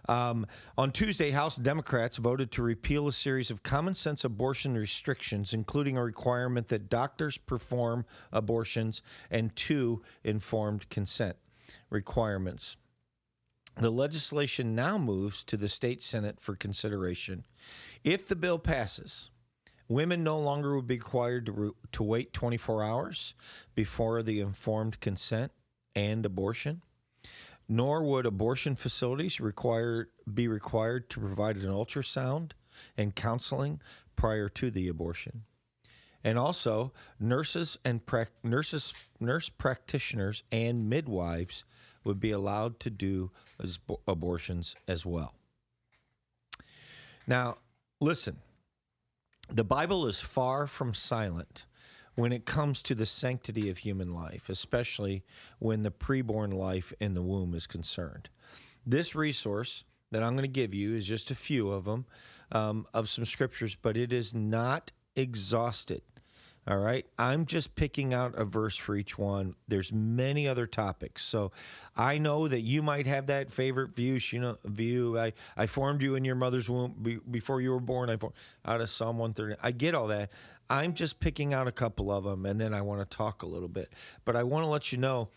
[0.08, 5.52] Um, on Tuesday, House Democrats voted to repeal a series of common sense abortion restrictions,
[5.52, 11.36] including a requirement that doctors perform abortions and two informed consent
[11.88, 12.76] requirements.
[13.76, 17.46] The legislation now moves to the state Senate for consideration.
[18.04, 19.30] If the bill passes,
[19.88, 23.34] women no longer would be required to, ru- to wait 24 hours
[23.74, 25.52] before the informed consent
[25.94, 26.82] and abortion
[27.72, 32.50] nor would abortion facilities require be required to provide an ultrasound
[32.98, 33.80] and counseling
[34.14, 35.44] prior to the abortion.
[36.22, 41.64] And also, nurses and prac- nurses, nurse practitioners and midwives
[42.04, 45.34] would be allowed to do as- abortions as well.
[47.26, 47.56] Now,
[48.00, 48.36] listen.
[49.48, 51.64] The Bible is far from silent
[52.14, 55.24] when it comes to the sanctity of human life, especially
[55.58, 58.28] when the preborn life in the womb is concerned.
[58.84, 62.04] This resource that I'm going to give you is just a few of them
[62.50, 66.02] um, of some scriptures, but it is not exhausted.
[66.68, 67.04] All right.
[67.18, 69.56] I'm just picking out a verse for each one.
[69.66, 71.24] There's many other topics.
[71.24, 71.50] So
[71.96, 75.18] I know that you might have that favorite view, you know, view.
[75.18, 78.10] I, I formed you in your mother's womb before you were born.
[78.10, 79.60] I formed out of Psalm 130.
[79.60, 80.30] I get all that.
[80.72, 83.46] I'm just picking out a couple of them and then I want to talk a
[83.46, 83.92] little bit.
[84.24, 85.28] But I want to let you know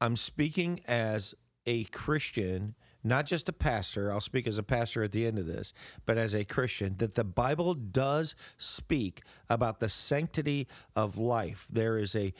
[0.00, 1.34] I'm speaking as
[1.66, 4.10] a Christian, not just a pastor.
[4.10, 5.74] I'll speak as a pastor at the end of this,
[6.06, 11.66] but as a Christian, that the Bible does speak about the sanctity of life.
[11.70, 12.32] There is a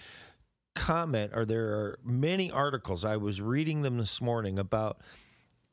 [0.74, 3.04] comment, or there are many articles.
[3.04, 5.02] I was reading them this morning about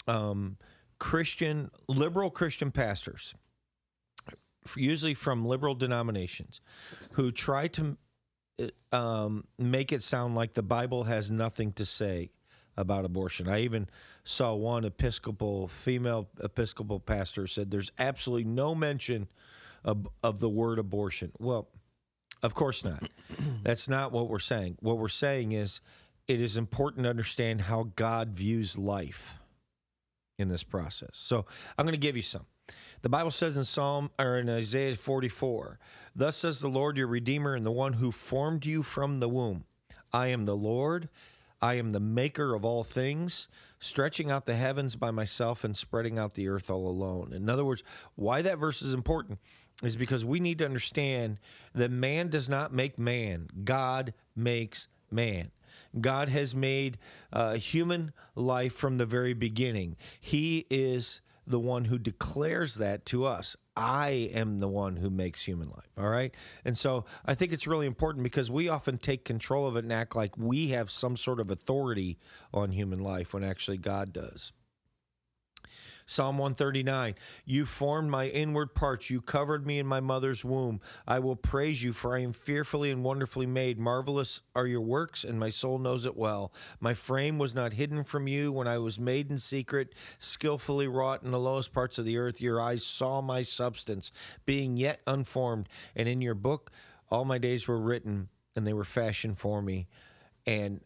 [0.05, 0.57] um,
[0.99, 3.35] Christian, liberal Christian pastors,
[4.75, 6.61] usually from liberal denominations,
[7.11, 7.97] who try to
[8.91, 12.31] um, make it sound like the Bible has nothing to say
[12.77, 13.47] about abortion.
[13.47, 13.87] I even
[14.23, 19.27] saw one Episcopal, female Episcopal pastor said there's absolutely no mention
[19.83, 21.31] of, of the word abortion.
[21.39, 21.67] Well,
[22.43, 23.09] of course not.
[23.63, 24.77] That's not what we're saying.
[24.81, 25.79] What we're saying is
[26.27, 29.35] it is important to understand how God views life
[30.37, 31.11] in this process.
[31.13, 31.45] So
[31.77, 32.45] I'm going to give you some.
[33.05, 35.77] The Bible says in Psalm or in Isaiah 44,
[36.15, 39.65] Thus says the Lord your Redeemer and the one who formed you from the womb.
[40.11, 41.09] I am the Lord,
[41.61, 46.17] I am the maker of all things, stretching out the heavens by myself and spreading
[46.17, 47.31] out the earth all alone.
[47.31, 47.83] In other words,
[48.15, 49.37] why that verse is important
[49.83, 51.37] is because we need to understand
[51.75, 55.51] that man does not make man, God makes man.
[56.01, 56.97] God has made
[57.31, 59.95] uh, human life from the very beginning.
[60.19, 63.55] He is the one who declares that to us.
[63.77, 65.91] I am the one who makes human life.
[65.97, 66.33] All right.
[66.63, 69.91] And so I think it's really important because we often take control of it and
[69.91, 72.17] act like we have some sort of authority
[72.53, 74.53] on human life when actually God does.
[76.07, 77.15] Psalm 139
[77.45, 79.09] You formed my inward parts.
[79.09, 80.79] You covered me in my mother's womb.
[81.07, 83.79] I will praise you, for I am fearfully and wonderfully made.
[83.79, 86.53] Marvelous are your works, and my soul knows it well.
[86.79, 91.23] My frame was not hidden from you when I was made in secret, skillfully wrought
[91.23, 92.39] in the lowest parts of the earth.
[92.39, 94.11] Your eyes saw my substance,
[94.45, 95.67] being yet unformed.
[95.95, 96.71] And in your book,
[97.09, 99.87] all my days were written, and they were fashioned for me.
[100.45, 100.81] And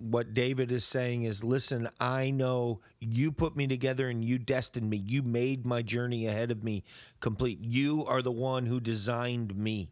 [0.00, 4.88] what David is saying is listen, I know you put me together and you destined
[4.88, 4.96] me.
[4.96, 6.84] You made my journey ahead of me
[7.20, 7.58] complete.
[7.60, 9.90] You are the one who designed me.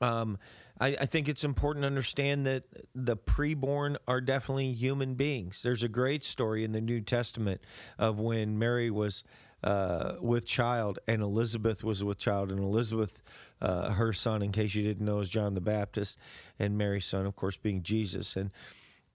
[0.00, 0.38] Um,
[0.80, 5.62] I, I think it's important to understand that the preborn are definitely human beings.
[5.62, 7.60] There's a great story in the New Testament
[7.98, 9.24] of when Mary was
[9.62, 13.20] uh, with child and Elizabeth was with child, and Elizabeth,
[13.60, 16.18] uh, her son, in case you didn't know, is John the Baptist,
[16.58, 18.36] and Mary's son, of course, being Jesus.
[18.36, 18.50] And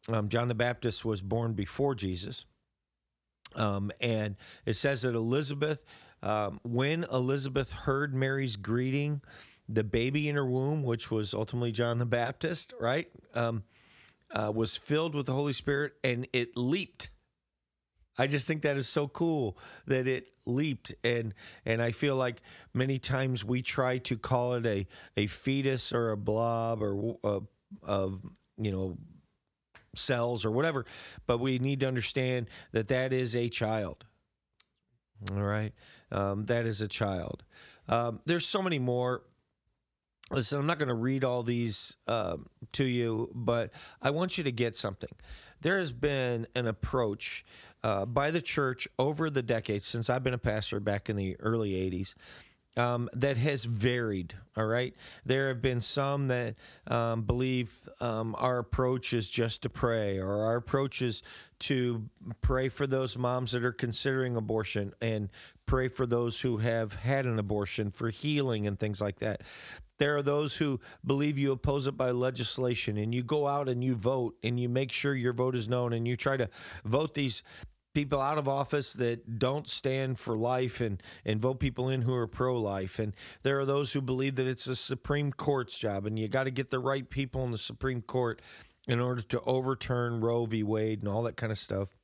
[0.09, 2.45] um, John the Baptist was born before Jesus.
[3.55, 5.85] Um, and it says that Elizabeth,
[6.21, 9.21] um, when Elizabeth heard Mary's greeting,
[9.67, 13.63] the baby in her womb, which was ultimately John the Baptist, right, um,
[14.31, 17.09] uh, was filled with the Holy Spirit and it leaped.
[18.17, 21.33] I just think that is so cool that it leaped and
[21.65, 22.41] and I feel like
[22.73, 24.87] many times we try to call it a
[25.17, 27.39] a fetus or a blob or uh,
[27.83, 28.21] of
[28.57, 28.97] you know
[29.95, 30.85] cells or whatever.
[31.27, 34.05] But we need to understand that that is a child.
[35.31, 35.73] All right.
[36.11, 37.43] Um, that is a child.
[37.87, 39.23] Um, there's so many more.
[40.31, 44.43] Listen, I'm not going to read all these um, to you, but I want you
[44.45, 45.11] to get something.
[45.61, 47.45] There has been an approach
[47.83, 51.39] uh, by the church over the decades since I've been a pastor back in the
[51.39, 52.15] early 80s
[52.77, 54.33] um, that has varied.
[54.57, 54.93] All right.
[55.25, 56.55] There have been some that
[56.87, 61.23] um, believe um, our approach is just to pray, or our approach is
[61.59, 62.09] to
[62.41, 65.29] pray for those moms that are considering abortion and
[65.65, 69.41] pray for those who have had an abortion for healing and things like that.
[69.97, 73.83] There are those who believe you oppose it by legislation and you go out and
[73.83, 76.49] you vote and you make sure your vote is known and you try to
[76.83, 77.43] vote these
[77.95, 82.13] people out of office that don't stand for life and, and vote people in who
[82.13, 82.99] are pro life.
[82.99, 86.43] And there are those who believe that it's a Supreme Court's job and you got
[86.43, 88.41] to get the right people in the Supreme Court
[88.87, 90.61] in order to overturn Roe v.
[90.61, 91.95] Wade and all that kind of stuff.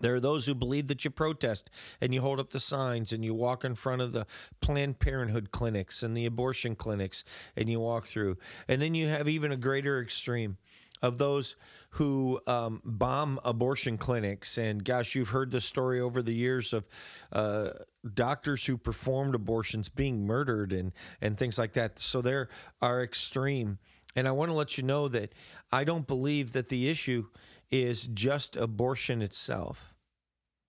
[0.00, 3.24] There are those who believe that you protest and you hold up the signs and
[3.24, 4.26] you walk in front of the
[4.60, 7.22] Planned Parenthood clinics and the abortion clinics
[7.56, 8.36] and you walk through.
[8.66, 10.56] And then you have even a greater extreme
[11.04, 11.54] of those
[11.90, 14.56] who um, bomb abortion clinics.
[14.56, 16.88] And gosh, you've heard the story over the years of
[17.30, 17.68] uh,
[18.14, 21.98] doctors who performed abortions being murdered and, and things like that.
[21.98, 22.48] So there
[22.80, 23.78] are extreme.
[24.16, 25.34] And I want to let you know that
[25.70, 27.26] I don't believe that the issue
[27.70, 29.92] is just abortion itself.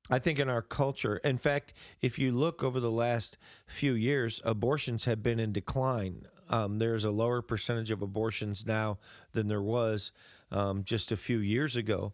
[0.09, 4.41] I think in our culture, in fact, if you look over the last few years,
[4.43, 6.27] abortions have been in decline.
[6.49, 8.99] Um, there's a lower percentage of abortions now
[9.35, 10.11] than there was
[10.51, 12.13] um, just a few years ago.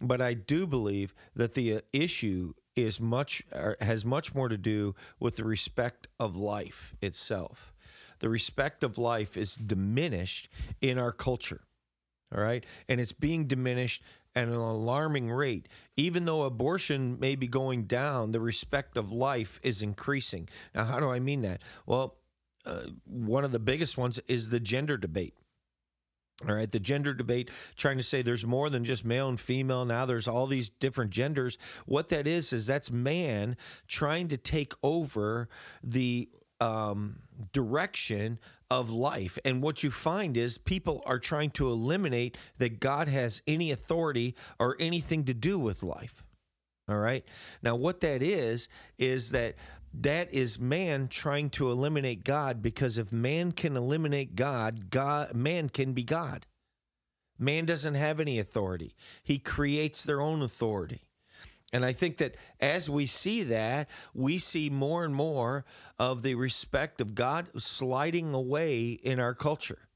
[0.00, 3.42] But I do believe that the uh, issue is much
[3.80, 7.74] has much more to do with the respect of life itself.
[8.20, 10.48] The respect of life is diminished
[10.80, 11.62] in our culture.
[12.34, 12.64] All right.
[12.88, 14.02] And it's being diminished
[14.36, 15.68] at an alarming rate.
[15.96, 20.48] Even though abortion may be going down, the respect of life is increasing.
[20.74, 21.62] Now, how do I mean that?
[21.86, 22.16] Well,
[22.66, 25.34] uh, one of the biggest ones is the gender debate.
[26.46, 29.84] All right, the gender debate, trying to say there's more than just male and female.
[29.84, 31.58] Now there's all these different genders.
[31.84, 33.56] What that is, is that's man
[33.88, 35.48] trying to take over
[35.82, 36.28] the
[36.60, 37.16] um,
[37.52, 38.38] direction
[38.70, 39.36] of life.
[39.44, 44.36] And what you find is people are trying to eliminate that God has any authority
[44.60, 46.22] or anything to do with life.
[46.88, 47.24] All right.
[47.62, 49.56] Now, what that is, is that
[49.94, 55.68] that is man trying to eliminate God because if man can eliminate God, God man
[55.68, 56.46] can be God.
[57.38, 58.94] Man doesn't have any authority.
[59.22, 61.02] He creates their own authority.
[61.72, 65.64] And I think that as we see that, we see more and more
[65.98, 69.87] of the respect of God sliding away in our culture.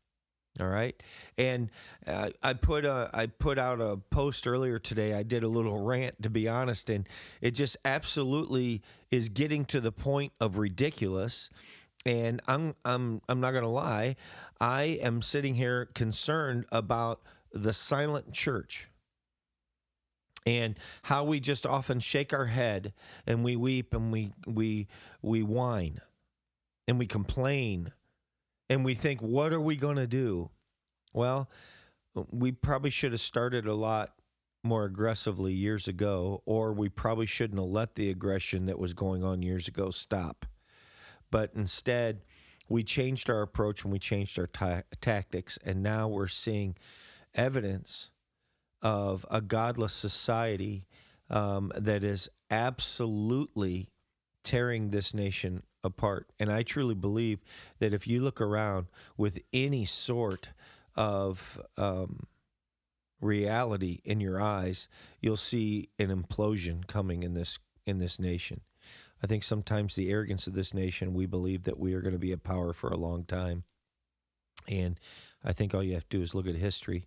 [0.60, 0.94] All right,
[1.38, 1.70] and
[2.06, 5.14] uh, I put a I put out a post earlier today.
[5.14, 7.08] I did a little rant, to be honest, and
[7.40, 11.48] it just absolutely is getting to the point of ridiculous.
[12.04, 14.16] And I'm I'm I'm not going to lie,
[14.60, 18.88] I am sitting here concerned about the silent church
[20.46, 22.92] and how we just often shake our head
[23.26, 24.86] and we weep and we we
[25.22, 26.00] we whine
[26.86, 27.92] and we complain
[28.72, 30.50] and we think what are we going to do?
[31.12, 31.48] Well
[32.30, 34.10] we probably should have started a lot
[34.62, 39.24] more aggressively years ago or we probably shouldn't have let the aggression that was going
[39.24, 40.46] on years ago stop.
[41.30, 42.22] But instead
[42.68, 46.76] we changed our approach and we changed our ta- tactics and now we're seeing
[47.34, 48.10] evidence
[48.82, 50.86] of a godless society
[51.30, 53.88] um, that is absolutely
[54.44, 56.30] tearing this nation apart.
[56.38, 57.40] And I truly believe
[57.78, 60.50] that if you look around with any sort
[60.94, 62.26] of um,
[63.20, 64.88] reality in your eyes,
[65.20, 68.60] you'll see an implosion coming in this in this nation.
[69.22, 72.18] I think sometimes the arrogance of this nation, we believe that we are going to
[72.18, 73.64] be a power for a long time.
[74.68, 74.98] And
[75.44, 77.06] I think all you have to do is look at history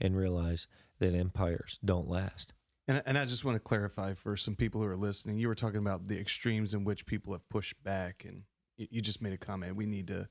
[0.00, 2.52] and realize that empires don't last.
[2.88, 5.54] And, and I just want to clarify for some people who are listening, you were
[5.54, 8.42] talking about the extremes in which people have pushed back, and
[8.76, 9.74] you, you just made a comment.
[9.74, 10.28] We need to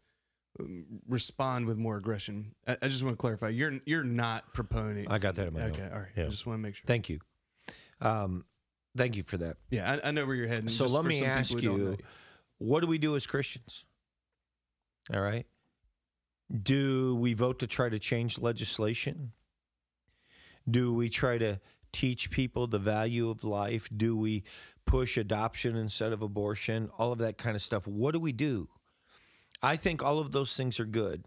[0.59, 2.55] um, respond with more aggression.
[2.65, 3.49] I, I, just want to clarify.
[3.49, 5.11] You're you're not proponent.
[5.11, 5.91] I got that in my Okay, note.
[5.91, 6.09] all right.
[6.15, 6.25] Yeah.
[6.25, 6.86] I just want to make sure.
[6.86, 7.19] Thank you.
[7.99, 8.45] Um,
[8.95, 9.57] thank you for that.
[9.69, 10.69] yeah, I, I know where you're heading.
[10.69, 12.05] So let me ask people who don't you,
[12.57, 13.84] what do we do as Christians?
[15.13, 15.45] All right.
[16.63, 19.34] Do we vote to try to change legislation?
[20.69, 21.59] Do we try to
[21.95, 23.87] teach people the value of life?
[23.95, 24.43] Do we
[24.85, 26.89] push adoption instead of abortion?
[26.97, 27.87] All of that kind of stuff.
[27.87, 28.67] What do we do?
[29.63, 31.23] I think all of those things are good.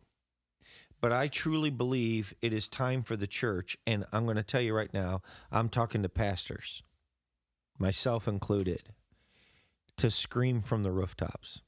[1.01, 4.61] But I truly believe it is time for the church, and I'm going to tell
[4.61, 6.83] you right now, I'm talking to pastors,
[7.79, 8.91] myself included,
[9.97, 11.63] to scream from the rooftops.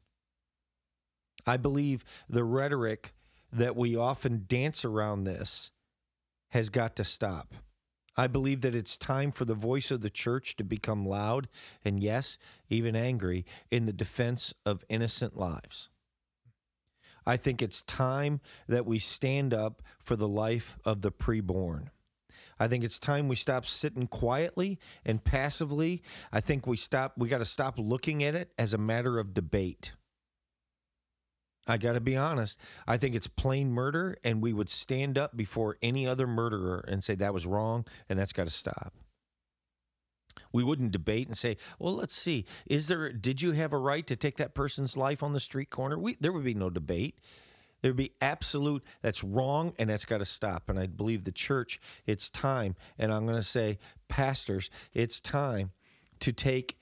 [1.47, 3.15] I believe the rhetoric
[3.51, 5.71] that we often dance around this
[6.51, 7.55] has got to stop.
[8.21, 11.49] I believe that it's time for the voice of the church to become loud
[11.83, 12.37] and, yes,
[12.69, 15.89] even angry in the defense of innocent lives.
[17.25, 21.87] I think it's time that we stand up for the life of the preborn.
[22.59, 26.03] I think it's time we stop sitting quietly and passively.
[26.31, 29.33] I think we stop we got to stop looking at it as a matter of
[29.33, 29.93] debate.
[31.71, 32.59] I got to be honest.
[32.87, 37.03] I think it's plain murder, and we would stand up before any other murderer and
[37.03, 38.95] say that was wrong and that's got to stop.
[40.53, 42.45] We wouldn't debate and say, "Well, let's see.
[42.67, 43.13] Is there?
[43.13, 46.17] Did you have a right to take that person's life on the street corner?" We
[46.21, 47.21] there would be no debate.
[47.83, 48.85] There'd be absolute.
[49.01, 50.69] That's wrong, and that's got to stop.
[50.69, 51.81] And I believe the church.
[52.05, 55.71] It's time, and I'm going to say, pastors, it's time
[56.21, 56.79] to take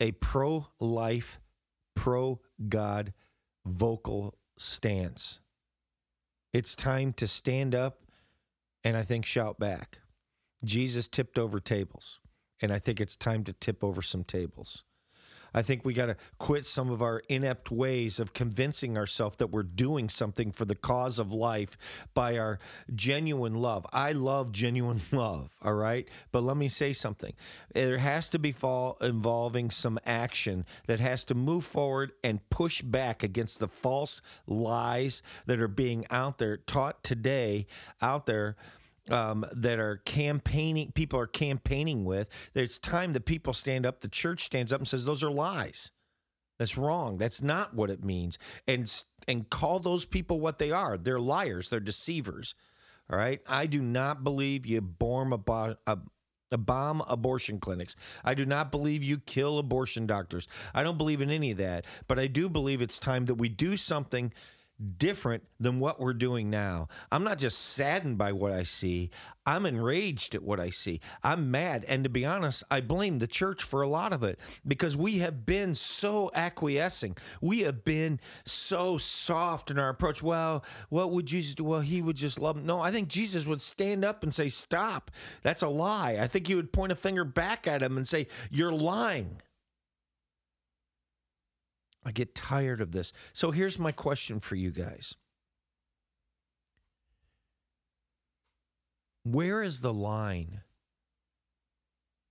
[0.00, 1.40] a pro-life,
[1.96, 3.12] pro-God
[3.68, 5.40] vocal stance.
[6.52, 8.00] It's time to stand up
[8.84, 9.98] and I think shout back.
[10.64, 12.20] Jesus tipped over tables,
[12.60, 14.84] and I think it's time to tip over some tables.
[15.54, 19.50] I think we got to quit some of our inept ways of convincing ourselves that
[19.50, 21.76] we're doing something for the cause of life
[22.14, 22.58] by our
[22.94, 23.86] genuine love.
[23.92, 26.08] I love genuine love, all right?
[26.32, 27.34] But let me say something.
[27.74, 32.82] There has to be fall involving some action that has to move forward and push
[32.82, 37.66] back against the false lies that are being out there taught today
[38.00, 38.56] out there
[39.10, 42.28] um, that are campaigning, people are campaigning with.
[42.54, 44.00] It's time that people stand up.
[44.00, 45.90] The church stands up and says those are lies.
[46.58, 47.18] That's wrong.
[47.18, 48.38] That's not what it means.
[48.66, 48.92] And
[49.26, 50.98] and call those people what they are.
[50.98, 51.70] They're liars.
[51.70, 52.54] They're deceivers.
[53.10, 53.40] All right.
[53.46, 55.98] I do not believe you bomb abo- a,
[56.50, 57.94] a bomb abortion clinics.
[58.24, 60.48] I do not believe you kill abortion doctors.
[60.74, 61.84] I don't believe in any of that.
[62.06, 64.32] But I do believe it's time that we do something
[64.96, 66.88] different than what we're doing now.
[67.10, 69.10] I'm not just saddened by what I see,
[69.48, 71.00] I'm enraged at what I see.
[71.22, 71.86] I'm mad.
[71.88, 75.18] And to be honest, I blame the church for a lot of it because we
[75.18, 77.16] have been so acquiescing.
[77.40, 80.22] We have been so soft in our approach.
[80.22, 81.64] Well, what would Jesus do?
[81.64, 82.62] Well, he would just love.
[82.62, 85.10] No, I think Jesus would stand up and say, Stop.
[85.42, 86.18] That's a lie.
[86.20, 89.40] I think he would point a finger back at him and say, You're lying.
[92.04, 93.12] I get tired of this.
[93.32, 95.14] So here's my question for you guys
[99.24, 100.62] Where is the line?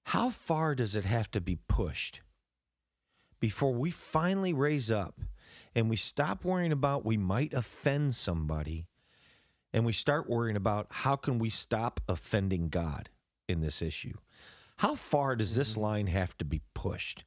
[0.05, 2.21] How far does it have to be pushed
[3.39, 5.19] before we finally raise up
[5.75, 8.87] and we stop worrying about we might offend somebody
[9.73, 13.09] and we start worrying about how can we stop offending God
[13.47, 14.15] in this issue?
[14.77, 15.81] How far does this mm-hmm.
[15.81, 17.25] line have to be pushed?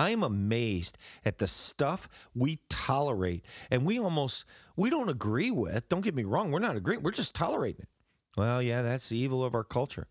[0.00, 5.88] I am amazed at the stuff we tolerate and we almost we don't agree with.
[5.88, 7.02] Don't get me wrong, we're not agreeing.
[7.02, 7.88] We're just tolerating it.
[8.36, 10.08] Well, yeah, that's the evil of our culture.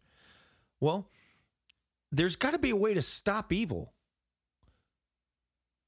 [0.80, 1.10] Well,
[2.12, 3.94] there's got to be a way to stop evil.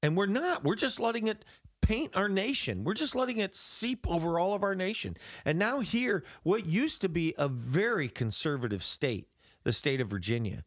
[0.02, 0.64] And we're not.
[0.64, 1.44] We're just letting it
[1.80, 2.82] paint our nation.
[2.82, 5.16] We're just letting it seep over all of our nation.
[5.44, 9.28] And now here what used to be a very conservative state,
[9.62, 10.64] the state of Virginia.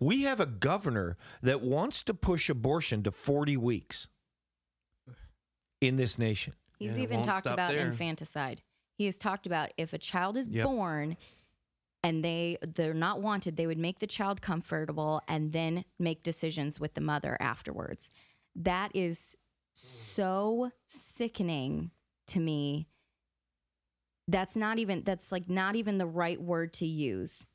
[0.00, 4.08] We have a governor that wants to push abortion to 40 weeks
[5.80, 6.54] in this nation.
[6.78, 7.86] He's Yeah, even talked about there.
[7.86, 8.62] infanticide.
[8.98, 10.64] He has talked about if a child is Yep.
[10.64, 11.16] born
[12.02, 16.78] and they they're not wanted, they would make the child comfortable and then make decisions
[16.78, 18.10] with the mother afterwards.
[18.54, 19.36] That is
[19.74, 21.90] so sickening
[22.28, 22.88] to me.
[24.28, 27.46] That's not even that's like not even the right word to use.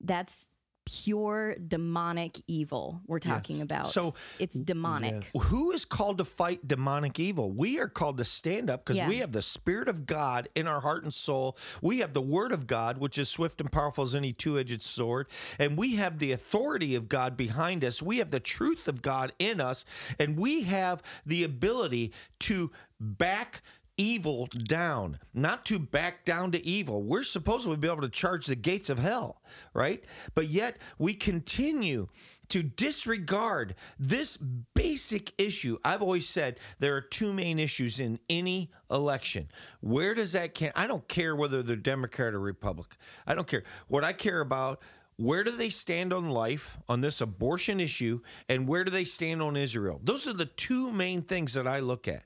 [0.00, 0.46] That's
[0.84, 3.62] pure demonic evil we're talking Yes.
[3.64, 3.88] about.
[3.88, 5.24] So it's demonic.
[5.34, 5.44] Yes.
[5.44, 7.50] Who is called to fight demonic evil?
[7.50, 9.08] We are called to stand up because Yeah.
[9.08, 11.56] we have the Spirit of God in our heart and soul.
[11.80, 14.82] We have the Word of God, which is swift and powerful as any two edged
[14.82, 15.28] sword.
[15.58, 18.02] And we have the authority of God behind us.
[18.02, 19.84] We have the truth of God in us.
[20.18, 22.70] And we have the ability to
[23.00, 23.62] back
[23.96, 27.02] evil down, not to back down to evil.
[27.02, 29.42] We're supposed to be able to charge the gates of hell,
[29.74, 30.02] right?
[30.34, 32.08] But yet we continue
[32.48, 35.78] to disregard this basic issue.
[35.84, 39.48] I've always said there are two main issues in any election.
[39.80, 42.98] Where does that can I don't care whether they're Democrat or Republican.
[43.26, 43.64] I don't care.
[43.88, 44.82] What I care about
[45.16, 49.40] where do they stand on life on this abortion issue and where do they stand
[49.40, 50.00] on Israel?
[50.02, 52.24] Those are the two main things that I look at.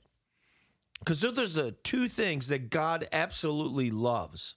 [0.99, 4.55] Because there's the two things that God absolutely loves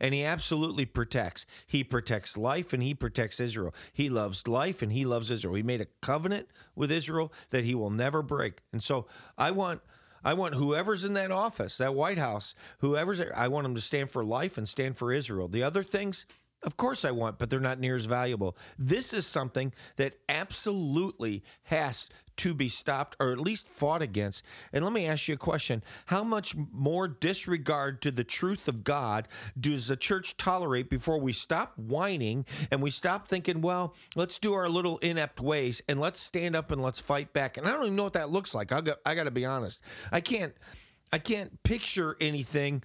[0.00, 1.46] and he absolutely protects.
[1.66, 3.74] He protects life and he protects Israel.
[3.92, 5.54] He loves life and he loves Israel.
[5.54, 8.60] He made a covenant with Israel that he will never break.
[8.72, 9.06] And so
[9.38, 9.80] I want
[10.26, 13.80] I want whoever's in that office, that White House, whoever's there, I want them to
[13.80, 15.48] stand for life and stand for Israel.
[15.48, 16.24] The other things,
[16.64, 18.56] of course I want, but they're not near as valuable.
[18.78, 24.42] This is something that absolutely has to be stopped or at least fought against.
[24.72, 25.84] And let me ask you a question.
[26.06, 31.32] How much more disregard to the truth of God does the church tolerate before we
[31.32, 36.20] stop whining and we stop thinking, well, let's do our little inept ways and let's
[36.20, 37.56] stand up and let's fight back?
[37.56, 38.72] And I don't even know what that looks like.
[38.72, 39.80] I got I got to be honest.
[40.10, 40.54] I can't
[41.12, 42.82] I can't picture anything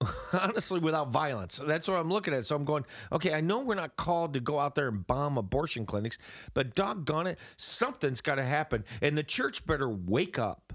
[0.32, 1.60] honestly without violence.
[1.64, 2.44] That's what I'm looking at.
[2.44, 5.38] So I'm going, okay, I know we're not called to go out there and bomb
[5.38, 6.18] abortion clinics,
[6.52, 8.84] but doggone it, something's got to happen.
[9.00, 10.72] And the church better wake up.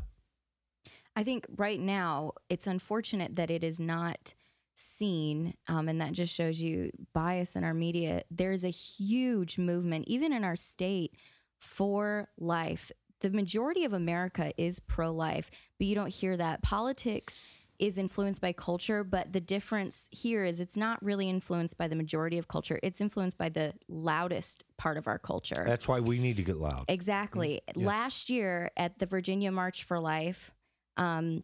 [1.15, 4.33] I think right now it's unfortunate that it is not
[4.73, 8.23] seen, um, and that just shows you bias in our media.
[8.31, 11.15] There's a huge movement, even in our state,
[11.59, 12.91] for life.
[13.19, 16.61] The majority of America is pro life, but you don't hear that.
[16.61, 17.41] Politics
[17.79, 21.95] is influenced by culture, but the difference here is it's not really influenced by the
[21.95, 22.79] majority of culture.
[22.83, 25.63] It's influenced by the loudest part of our culture.
[25.65, 26.85] That's why we need to get loud.
[26.89, 27.61] Exactly.
[27.75, 30.51] Last year at the Virginia March for Life,
[30.97, 31.43] um,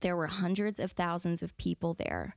[0.00, 2.36] there were hundreds of thousands of people there.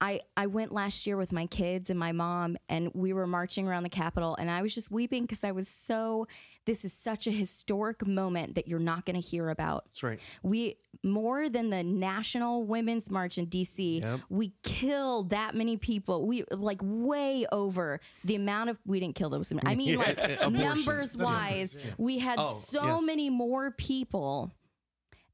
[0.00, 3.66] I, I went last year with my kids and my mom, and we were marching
[3.66, 6.26] around the Capitol, and I was just weeping because I was so.
[6.66, 9.86] This is such a historic moment that you're not going to hear about.
[9.86, 10.20] That's right.
[10.42, 14.02] We more than the National Women's March in DC.
[14.02, 14.20] Yep.
[14.28, 16.26] We killed that many people.
[16.26, 19.50] We like way over the amount of we didn't kill those.
[19.64, 20.18] I mean, like
[20.52, 23.02] numbers wise, we had Oh, so yes.
[23.02, 24.52] many more people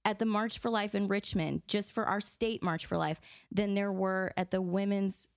[0.05, 3.75] at the March for Life in Richmond, just for our state March for Life, than
[3.75, 5.29] there were at the Women's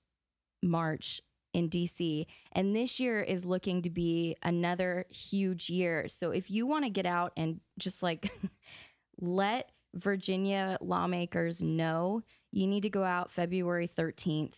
[0.61, 1.21] March
[1.53, 2.25] in DC.
[2.51, 6.07] And this year is looking to be another huge year.
[6.07, 8.31] So if you want to get out and just like
[9.19, 14.53] let Virginia lawmakers know, you need to go out February 13th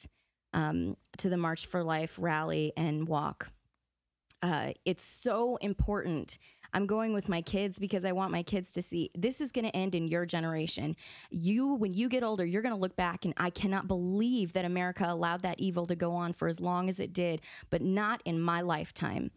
[0.53, 3.49] um, to the March for Life rally and walk.
[4.41, 6.37] Uh, it's so important.
[6.73, 9.65] I'm going with my kids because I want my kids to see this is going
[9.65, 10.95] to end in your generation.
[11.29, 14.65] You, when you get older, you're going to look back and I cannot believe that
[14.65, 18.21] America allowed that evil to go on for as long as it did, but not
[18.25, 19.31] in my lifetime.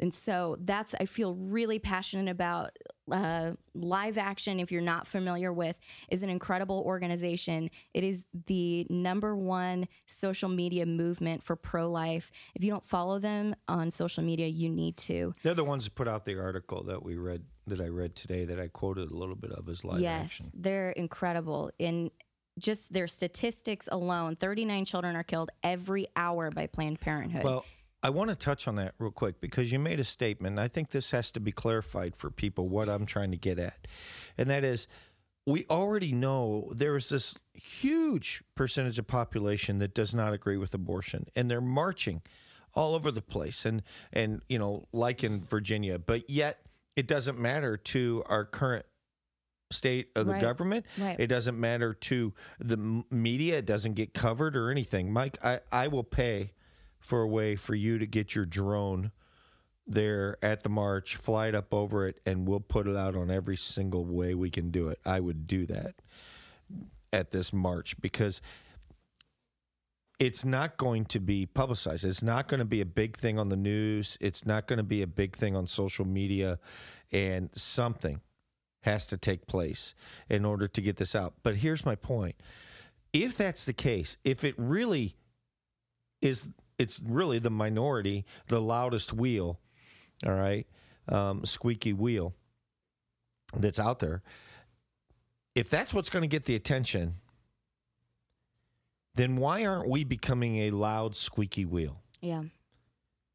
[0.00, 2.76] And so that's, I feel really passionate about.
[3.10, 5.80] Uh, Live Action, if you're not familiar with,
[6.10, 7.70] is an incredible organization.
[7.94, 12.30] It is the number one social media movement for pro life.
[12.54, 15.32] If you don't follow them on social media, you need to.
[15.42, 18.44] They're the ones that put out the article that we read, that I read today,
[18.44, 20.50] that I quoted a little bit of as live yes, action.
[20.52, 21.70] they're incredible.
[21.78, 22.10] In
[22.58, 27.44] just their statistics alone, 39 children are killed every hour by Planned Parenthood.
[27.44, 27.64] Well,
[28.02, 30.52] I want to touch on that real quick because you made a statement.
[30.52, 33.58] And I think this has to be clarified for people what I'm trying to get
[33.58, 33.88] at.
[34.36, 34.86] And that is,
[35.46, 40.74] we already know there is this huge percentage of population that does not agree with
[40.74, 42.22] abortion, and they're marching
[42.74, 43.82] all over the place, and
[44.12, 46.58] and you know, like in Virginia, but yet
[46.96, 48.84] it doesn't matter to our current
[49.70, 50.40] state of the Right.
[50.40, 50.84] government.
[50.98, 51.18] Right.
[51.18, 53.58] It doesn't matter to the media.
[53.58, 55.10] It doesn't get covered or anything.
[55.12, 56.52] Mike, I, I will pay
[57.00, 59.12] for a way for you to get your drone
[59.86, 63.30] there at the march, fly it up over it, and we'll put it out on
[63.30, 64.98] every single way we can do it.
[65.04, 65.94] I would do that
[67.12, 68.42] at this march because
[70.18, 72.04] it's not going to be publicized.
[72.04, 74.18] It's not going to be a big thing on the news.
[74.20, 76.58] It's not going to be a big thing on social media.
[77.12, 78.20] And something
[78.80, 79.94] has to take place
[80.28, 81.34] in order to get this out.
[81.42, 82.36] But here's my point.
[83.12, 85.16] If that's the case, if it really
[86.20, 89.58] is, it's really the minority, the loudest wheel,
[90.26, 90.66] all right,
[91.08, 92.34] um, squeaky wheel
[93.56, 94.22] that's out there.
[95.54, 97.14] If that's what's going to get the attention,
[99.14, 102.00] then why aren't we becoming a loud, squeaky wheel?
[102.20, 102.42] yeah.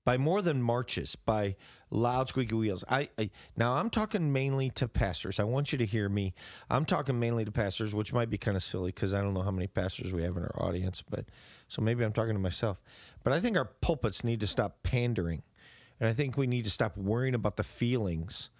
[0.06, 1.56] by more than marches, by
[1.90, 2.84] loud squeaky wheels.
[2.90, 5.40] I, I now I'm talking mainly to pastors.
[5.40, 6.34] I want you to hear me.
[6.70, 9.42] I'm talking mainly to pastors, which might be kind of silly because I don't know
[9.42, 11.26] how many pastors we have in our audience, but
[11.74, 12.80] so maybe I'm talking to myself.
[13.24, 15.42] But I think our pulpits need to stop pandering,
[16.00, 18.52] and I think we need to stop worrying about the feelings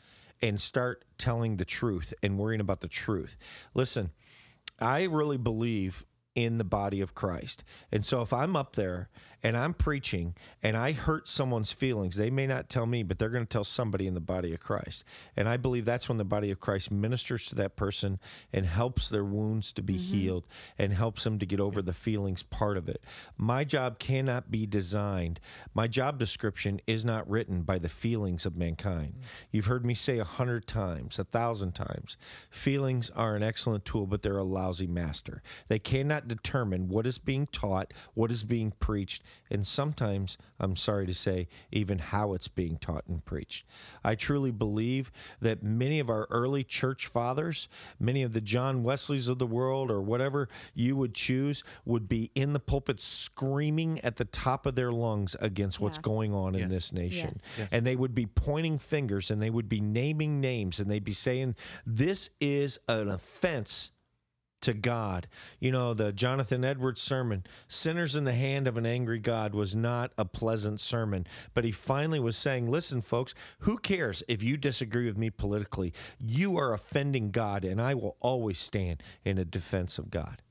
[0.42, 3.38] and start telling the truth and worrying about the truth.
[3.76, 4.10] Listen,
[4.80, 7.64] I really believe in the body of Christ.
[7.92, 9.10] And so if I'm up there
[9.44, 13.30] and I'm preaching and I hurt someone's feelings, they may not tell me, but they're
[13.30, 15.04] going to tell somebody in the body of Christ.
[15.36, 18.20] And I believe that's when the body of Christ ministers to that person
[18.54, 20.14] and helps their wounds to be mm-hmm.
[20.14, 23.04] healed and helps them to get over the feelings part of it.
[23.38, 25.42] My job cannot be designed.
[25.74, 29.16] My job description is not written by the feelings of mankind.
[29.20, 29.24] Mm.
[29.52, 32.18] You've heard me say a hundred times, a thousand times.
[32.50, 35.42] Feelings are an excellent tool, but they're a lousy master.
[35.68, 41.06] They cannot determine what is being taught, what is being preached, and sometimes, I'm sorry
[41.06, 43.66] to say, even how it's being taught and preached.
[44.04, 45.12] I truly believe
[45.42, 47.68] that many of our early church fathers,
[48.00, 52.32] many of the John Wesleys of the world, or whatever you would choose, would be
[52.34, 56.70] in the pulpit screaming at the top of their lungs against what's going on in
[56.70, 57.32] this nation.
[57.34, 57.46] Yes.
[57.58, 57.70] Yes.
[57.72, 61.14] And they would be pointing fingers and they would be naming names and they'd be
[61.14, 61.56] saying,
[61.86, 63.92] This is an offense
[64.64, 65.28] to God.
[65.60, 69.76] You know, the Jonathan Edwards sermon, Sinners in the Hand of an Angry God, was
[69.76, 71.28] not a pleasant sermon.
[71.54, 75.94] But he finally was saying, Listen, folks, who cares if you disagree with me politically?
[76.20, 80.42] You are offending God, and I will always stand in a defense of God.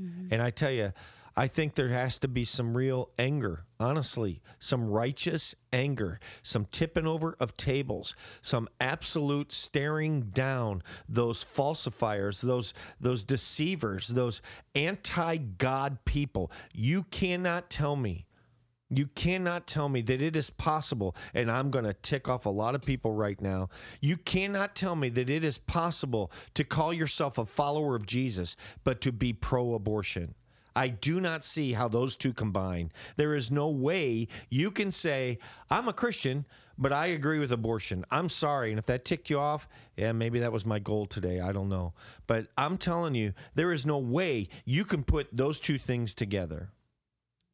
[0.00, 0.32] Mm-hmm.
[0.32, 0.92] And I tell you,
[1.38, 7.06] I think there has to be some real anger, honestly, some righteous anger, some tipping
[7.06, 14.42] over of tables, some absolute staring down those falsifiers, those those deceivers, those
[14.74, 16.50] anti-God people.
[16.74, 18.26] You cannot tell me
[18.90, 22.50] you cannot tell me that it is possible, and I'm going to tick off a
[22.50, 23.68] lot of people right now.
[24.00, 28.56] You cannot tell me that it is possible to call yourself a follower of Jesus,
[28.82, 30.34] but to be pro abortion.
[30.78, 32.92] I do not see how those two combine.
[33.16, 36.46] There is no way you can say, I'm a Christian,
[36.78, 38.04] but I agree with abortion.
[38.12, 38.70] I'm sorry.
[38.70, 41.40] And if that ticked you off, yeah, maybe that was my goal today.
[41.40, 41.94] I don't know.
[42.28, 46.70] But I'm telling you, there is no way you can put those two things together.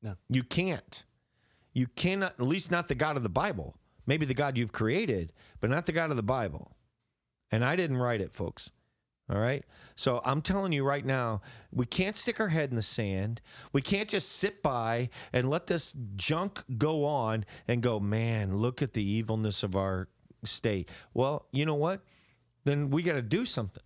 [0.03, 0.16] No.
[0.29, 1.03] You can't.
[1.72, 3.75] You cannot, at least not the God of the Bible.
[4.07, 6.77] Maybe the God you've created, but not the God of the Bible.
[7.51, 8.70] And I didn't write it, folks.
[9.31, 9.64] All right.
[9.97, 11.41] So I'm telling you right now,
[11.72, 13.41] we can't stick our head in the sand.
[13.72, 18.83] We can't just sit by and let this junk go on and go, man, look
[18.83, 20.09] at the evilness of our
[20.45, 20.91] state.
[21.14, 22.01] Well, you know what?
[22.64, 23.83] Then we got to do something.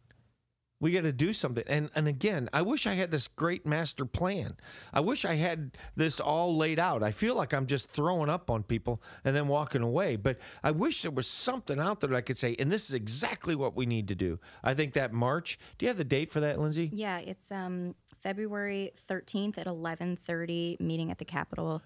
[0.81, 1.65] We got to do something.
[1.67, 4.53] And and again, I wish I had this great master plan.
[4.93, 7.03] I wish I had this all laid out.
[7.03, 10.17] I feel like I'm just throwing up on people and then walking away.
[10.17, 12.95] But I wish there was something out there that I could say, and this is
[12.95, 14.39] exactly what we need to do.
[14.63, 15.59] I think that March.
[15.79, 16.91] Do you have the date for that, Lindsay?
[16.93, 21.83] Yeah, it's um, February 13th at 11:30 meeting at the Capitol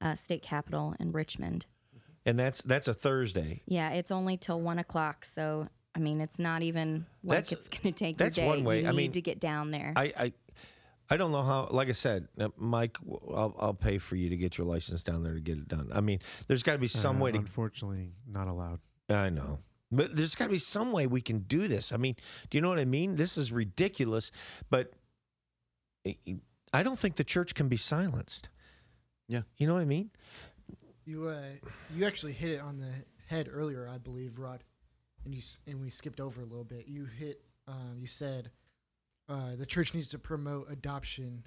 [0.00, 1.66] uh, State Capitol in Richmond.
[2.24, 3.62] And that's that's a Thursday.
[3.66, 7.68] Yeah, it's only till one o'clock, so I mean, it's not even like That's- it's
[7.68, 8.50] going to take that's your day.
[8.50, 8.82] one way.
[8.82, 9.94] You I need mean, to get down there.
[9.96, 10.32] I, I
[11.08, 11.68] I don't know how.
[11.70, 12.98] Like I said, uh, Mike,
[13.32, 15.88] I'll, I'll pay for you to get your license down there to get it done.
[15.94, 16.18] I mean,
[16.48, 18.80] there's got to be some Uh, way to Unfortunately, not allowed.
[19.08, 19.60] I know.
[19.92, 21.92] But there's got to be some way we can do this.
[21.92, 22.16] I mean,
[22.50, 23.14] do you know what I mean?
[23.16, 24.32] This is ridiculous,
[24.68, 24.92] but
[26.72, 28.48] I don't think the church can be silenced.
[29.28, 29.42] Yeah.
[29.56, 30.10] You know what I mean?
[31.04, 31.40] You uh,
[31.94, 32.92] you actually hit it on the
[33.28, 34.64] head earlier, I believe, Rod,
[35.26, 36.86] and you and we skipped over a little bit.
[36.88, 38.50] You hit, um, you said,
[39.28, 41.44] uh, the church needs to promote adoption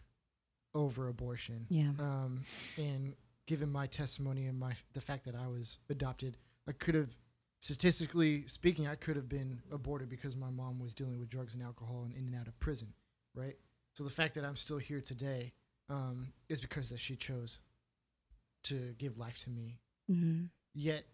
[0.76, 1.66] over abortion.
[1.70, 1.90] yeah.
[2.00, 2.42] Um,
[2.78, 3.16] and
[3.48, 7.10] given my testimony and my the fact that I was adopted, I could have,
[7.60, 11.64] statistically speaking, I could have been aborted because my mom was dealing with drugs and
[11.64, 12.94] alcohol and in and out of prison,
[13.34, 13.56] right?
[13.96, 15.54] So the fact that I'm still here today
[15.90, 17.60] um, is because that she chose
[18.66, 19.80] to give life to me.
[20.08, 20.44] hmm
[20.76, 21.06] Yet,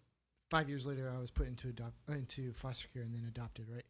[0.56, 3.84] five years later, I was put into adopt into foster care and then adopted, right?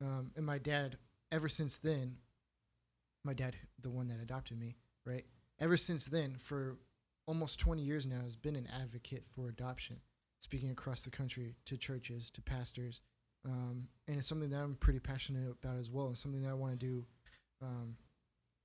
[0.00, 0.96] Um, and my dad,
[1.30, 2.16] ever since then,
[3.26, 5.26] my dad, the one that adopted me, right?
[5.60, 6.78] Ever since then, for
[7.26, 10.00] almost 20 years now, has been an advocate for adoption,
[10.40, 13.02] speaking across the country to churches, to pastors,
[13.44, 16.54] um, and it's something that I'm pretty passionate about as well, and something that I
[16.54, 17.04] want to do
[17.60, 17.96] um,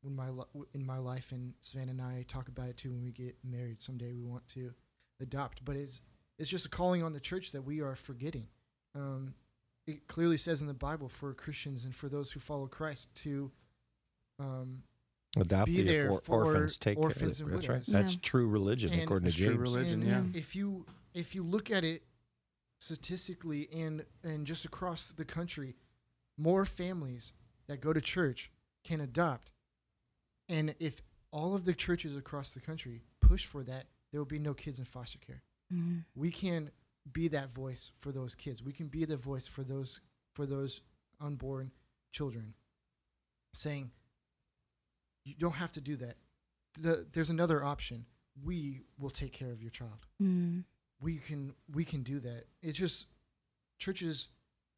[0.01, 0.29] when my
[0.73, 1.33] in my life.
[1.33, 4.13] And Savannah and I talk about it too when we get married someday.
[4.13, 4.71] We want to
[5.19, 5.99] adopt, but it's
[6.43, 8.47] it's just a calling on the church that we are forgetting.
[8.93, 9.33] Um,
[9.87, 13.51] it clearly says in the Bible for Christians and for those who follow Christ to
[14.39, 14.83] um,
[15.37, 16.77] Adopt Be the there or- for orphans.
[16.77, 17.47] Take orphans care.
[17.47, 17.73] and That's right.
[17.79, 17.87] widows.
[17.87, 18.19] That's Yeah.
[18.21, 20.03] true religion And- according That's to true religion.
[20.03, 20.39] and yeah.
[20.39, 22.03] If you if you look at it
[22.79, 25.75] statistically and and just across the country,
[26.37, 27.33] more families
[27.67, 28.51] that go to church
[28.83, 29.51] can adopt.
[30.49, 34.39] And if all of the churches across the country push for that, there will be
[34.39, 35.41] no kids in foster care.
[35.73, 36.71] Hmm We can
[37.11, 38.61] be that voice for those kids.
[38.63, 39.99] We can be the voice for those
[40.33, 40.81] for those
[41.19, 41.71] unborn
[42.11, 42.53] children
[43.53, 43.91] saying
[45.25, 46.15] you don't have to do that.
[46.79, 48.05] The, there's another option.
[48.43, 50.05] We will take care of your child.
[50.21, 50.63] Mm.
[51.01, 52.45] We can we can do that.
[52.61, 53.07] It's just
[53.79, 54.29] churches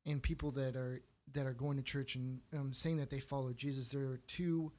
[0.05, 1.01] and people that are
[1.33, 3.89] that are going to church and um, saying that they follow Jesus.
[3.89, 4.71] They're too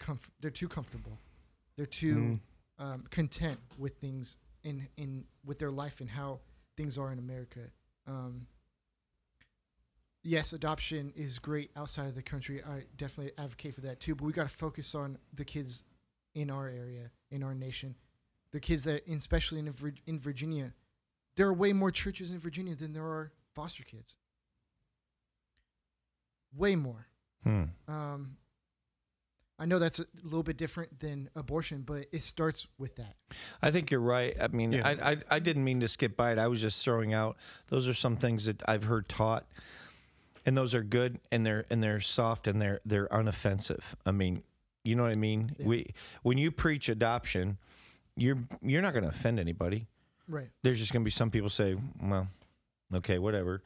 [0.00, 1.18] comf- They're too comfortable.
[1.76, 2.40] They're too
[2.80, 2.84] Mm.
[2.84, 6.40] um, content with things in in with their life and how
[6.76, 7.60] things are in America.
[8.06, 8.46] Um,
[10.22, 12.62] yes, adoption is great outside of the country.
[12.62, 14.14] I definitely advocate for that too.
[14.14, 15.84] But we got to focus on the kids
[16.34, 17.94] in our area, in our nation,
[18.52, 19.74] the kids that, especially in
[20.06, 20.72] in Virginia,
[21.36, 24.16] there are way more churches in Virginia than there are foster kids.
[26.56, 27.06] Way more.
[27.44, 27.64] Hmm.
[27.88, 28.36] Um,
[29.62, 33.14] I know that's a little bit different than abortion, but it starts with that.
[33.62, 34.36] I think you're right.
[34.40, 34.88] I mean, Yeah.
[34.88, 36.38] I, I I didn't mean to skip by it.
[36.38, 37.36] I was just throwing out.
[37.68, 39.46] Those are some things that I've heard taught,
[40.44, 43.84] and those are good, and they're and they're soft, and they're they're unoffensive.
[44.04, 44.42] I mean,
[44.82, 45.54] you know what I mean.
[45.58, 45.66] Yeah.
[45.66, 47.56] We when you preach adoption,
[48.16, 49.86] you're you're not going to offend anybody.
[50.28, 50.48] Right.
[50.64, 52.26] There's just going to be some people say, well,
[52.94, 53.62] okay, whatever.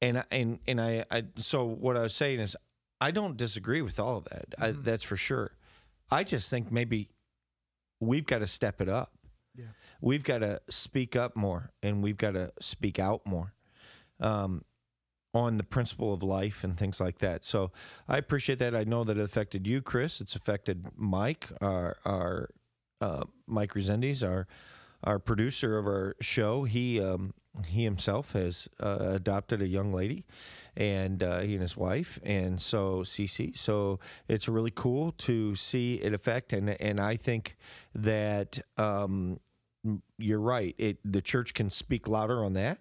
[0.00, 2.56] And I- and and I, I so what I was saying is
[3.00, 4.54] I don't disagree with all of that.
[4.58, 4.84] I, Mhm.
[4.84, 5.52] that's for sure.
[6.10, 7.10] I just think maybe
[8.00, 9.12] we've got to step it up.
[9.54, 9.66] Yeah.
[10.00, 13.54] We've got to speak up more and we've got to speak out more
[14.20, 14.64] um,
[15.34, 17.44] on the principle of life and things like that.
[17.44, 17.70] So
[18.08, 18.74] I appreciate that.
[18.74, 20.20] I know that it affected you, Chris.
[20.20, 22.50] It's affected Mike, our, our
[23.00, 24.46] uh, Mike Resendiz, our
[25.04, 26.64] our producer of our show.
[26.64, 27.32] He um,
[27.66, 30.24] he himself has uh, adopted a young lady,
[30.76, 33.56] and uh, he and his wife, and so Cece.
[33.56, 37.56] So it's really cool to see it affect, and and I think
[37.94, 39.40] that um,
[40.18, 40.74] you're right.
[40.78, 42.78] It the church can speak louder on that.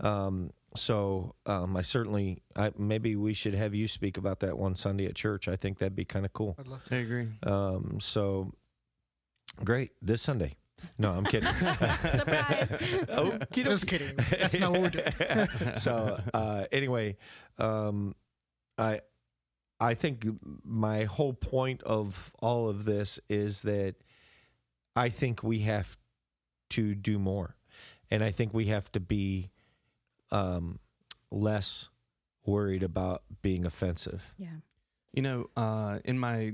[0.00, 4.74] Um, so um, I certainly, I, maybe we should have you speak about that one
[4.74, 5.48] Sunday at church.
[5.48, 6.56] I think that'd be kind of cool.
[6.58, 6.96] I'd love to.
[6.96, 7.28] I agree.
[7.42, 8.52] Um, so
[9.64, 10.56] great this Sunday.
[10.98, 11.52] No, I'm kidding.
[11.54, 12.72] Surprise.
[13.08, 13.52] Okey-doke.
[13.52, 14.16] Just kidding.
[14.30, 15.74] That's not what we're doing.
[15.76, 17.16] so uh, anyway,
[17.58, 18.14] um,
[18.76, 19.00] I
[19.80, 20.26] I think
[20.64, 23.94] my whole point of all of this is that
[24.96, 25.96] I think we have
[26.70, 27.56] to do more,
[28.10, 29.50] and I think we have to be
[30.30, 30.80] um,
[31.30, 31.88] less
[32.44, 34.34] worried about being offensive.
[34.38, 34.48] yeah.
[35.12, 36.52] You know, uh, in my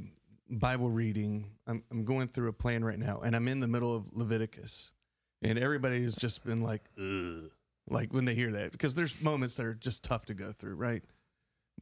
[0.59, 3.95] Bible reading, I'm, I'm going through a plan right now, and I'm in the middle
[3.95, 4.93] of Leviticus,
[5.43, 7.51] and everybody's just been like, Ugh,
[7.89, 10.75] like when they hear that, because there's moments that are just tough to go through,
[10.75, 11.03] right?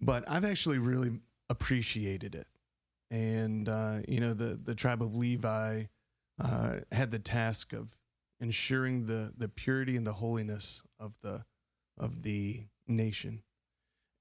[0.00, 2.46] But I've actually really appreciated it,
[3.10, 5.84] and uh, you know, the the tribe of Levi
[6.42, 7.94] uh, had the task of
[8.40, 11.44] ensuring the the purity and the holiness of the
[11.98, 13.42] of the nation.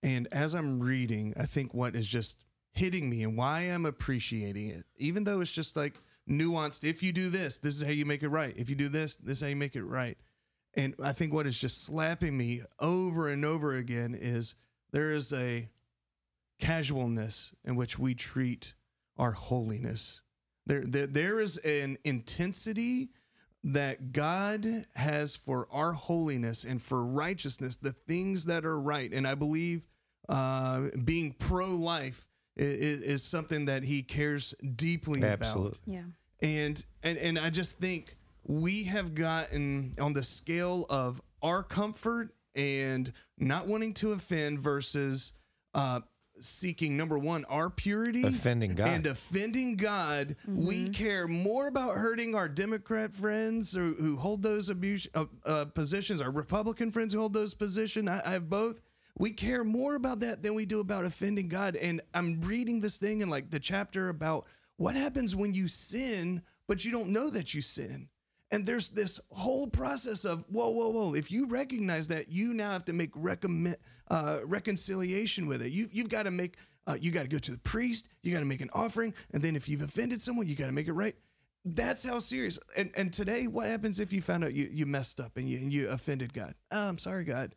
[0.03, 2.37] And as I'm reading, I think what is just
[2.73, 6.83] hitting me and why I'm appreciating it, even though it's just like nuanced.
[6.83, 8.53] If you do this, this is how you make it right.
[8.57, 10.17] If you do this, this is how you make it right.
[10.75, 14.55] And I think what is just slapping me over and over again is
[14.91, 15.67] there is a
[16.59, 18.73] casualness in which we treat
[19.17, 20.21] our holiness.
[20.65, 23.09] There, there, there is an intensity
[23.63, 29.11] that God has for our holiness and for righteousness, the things that are right.
[29.11, 29.87] And I believe
[30.29, 35.31] uh, being pro life is, is something that He cares deeply about.
[35.41, 35.79] Absolutely.
[35.85, 36.01] Yeah.
[36.41, 42.33] And, and and I just think we have gotten on the scale of our comfort
[42.55, 45.33] and not wanting to offend versus
[45.73, 46.01] uh,
[46.39, 48.87] seeking number one our purity Offending God.
[48.87, 50.35] and offending God.
[50.47, 55.65] We care more about hurting our Democrat friends who, who hold those abuse uh, uh,
[55.65, 58.09] positions, our Republican friends who hold those positions.
[58.09, 58.81] I, I have both.
[59.21, 61.75] We care more about that than we do about offending God.
[61.75, 64.47] And I'm reading this thing in like the chapter about
[64.77, 68.09] what happens when you sin, but you don't know that you sin.
[68.49, 71.13] And there's this whole process of whoa, whoa, whoa.
[71.13, 75.71] If you recognize that, you now have to make recommend, uh, reconciliation with it.
[75.71, 76.55] You, you've got to make,
[76.87, 78.09] uh, you got to go to the priest.
[78.23, 80.71] You got to make an offering, and then if you've offended someone, you got to
[80.71, 81.15] make it right.
[81.63, 82.57] That's how serious.
[82.75, 85.59] And and today, what happens if you found out you, you messed up and you
[85.59, 86.55] and you offended God?
[86.71, 87.53] Oh, I'm sorry, God.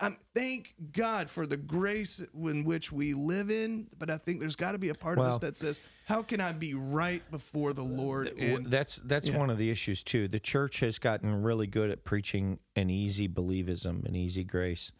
[0.00, 4.56] I'm, thank God for the grace in which we live in, but I think there's
[4.56, 7.74] got to be a part of us that says, "How can I be right before
[7.74, 9.38] the Lord?" And that's that's yeah.
[9.38, 10.26] one of the issues too.
[10.26, 14.92] The church has gotten really good at preaching an easy believism, an easy grace.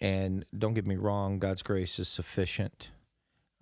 [0.00, 2.90] And don't get me wrong, God's grace is sufficient.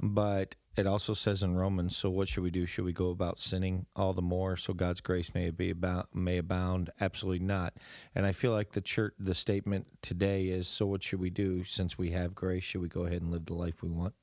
[0.01, 2.65] But it also says in Romans, so what should we do?
[2.65, 6.39] Should we go about sinning all the more so God's grace may be about may
[6.39, 6.91] abound?
[7.01, 7.75] Absolutely not.
[8.15, 11.65] And I feel like the church the statement today is so what should we do
[11.65, 12.65] since we have grace?
[12.65, 14.15] Should we go ahead and live the life we want?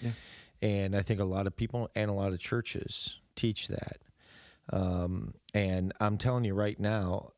[0.00, 0.12] Yeah.
[0.62, 3.98] And I think a lot of people and a lot of churches teach that.
[4.72, 7.32] Um, and I'm telling you right now,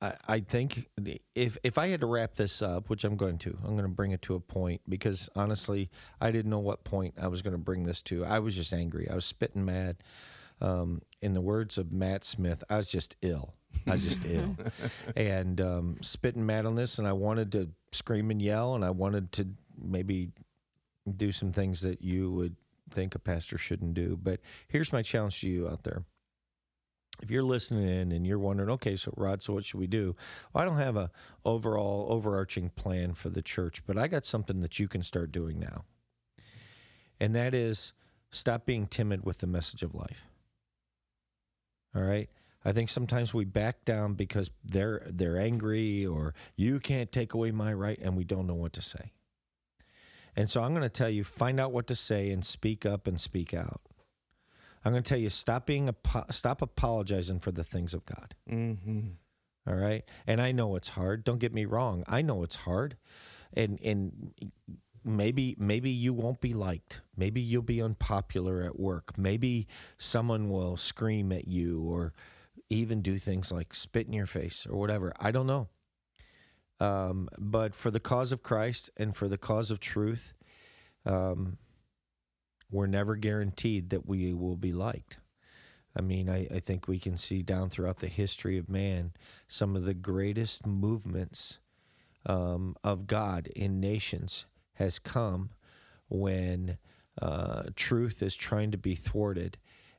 [0.00, 0.88] I, I think
[1.34, 3.88] if if I had to wrap this up, which I'm going to, I'm going to
[3.88, 5.90] bring it to a point because honestly,
[6.20, 8.24] I didn't know what point I was going to bring this to.
[8.24, 9.08] I was just angry.
[9.10, 10.02] I was spitting mad.
[10.62, 13.54] Um, in the words of Matt Smith, I was just ill.
[13.86, 14.56] I was just ill,
[15.16, 18.90] and um, spitting mad on this, and I wanted to scream and yell, and I
[18.90, 19.48] wanted to
[19.82, 20.32] maybe
[21.16, 22.56] do some things that you would
[22.90, 24.18] think a pastor shouldn't do.
[24.20, 26.04] But here's my challenge to you out there
[27.22, 30.16] if you're listening in and you're wondering, okay, so Rod, so what should we do?
[30.52, 31.10] Well, I don't have a
[31.44, 35.58] overall overarching plan for the church, but I got something that you can start doing
[35.58, 35.84] now.
[37.18, 37.92] And that is
[38.30, 40.26] stop being timid with the message of life.
[41.94, 42.28] All right?
[42.64, 47.52] I think sometimes we back down because they're they're angry or you can't take away
[47.52, 49.12] my right and we don't know what to say.
[50.36, 53.06] And so I'm going to tell you find out what to say and speak up
[53.06, 53.80] and speak out.
[54.84, 55.94] I'm going to tell you stop being
[56.30, 58.34] stop apologizing for the things of God.
[58.50, 59.08] Mm-hmm.
[59.68, 60.04] All right?
[60.26, 61.24] And I know it's hard.
[61.24, 62.04] Don't get me wrong.
[62.06, 62.96] I know it's hard.
[63.52, 64.32] And and
[65.04, 67.00] maybe maybe you won't be liked.
[67.16, 69.18] Maybe you'll be unpopular at work.
[69.18, 69.66] Maybe
[69.98, 72.14] someone will scream at you or
[72.70, 75.12] even do things like spit in your face or whatever.
[75.18, 75.68] I don't know.
[76.78, 80.32] Um, but for the cause of Christ and for the cause of truth,
[81.04, 81.58] um,
[82.70, 85.18] we're never guaranteed that we will be liked.
[85.96, 89.12] I mean, I, I think we can see down throughout the history of man
[89.48, 91.58] some of the greatest movements
[92.26, 95.50] um, of God in nations has come
[96.08, 96.78] when
[97.20, 99.58] uh, truth is trying to be thwarted,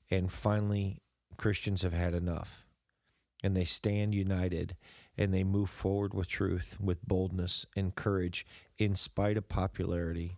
[0.10, 1.02] and finally
[1.38, 2.66] Christians have had enough,
[3.44, 4.76] and they stand united
[5.18, 8.46] and they move forward with truth, with boldness and courage,
[8.78, 10.38] in spite of popularity.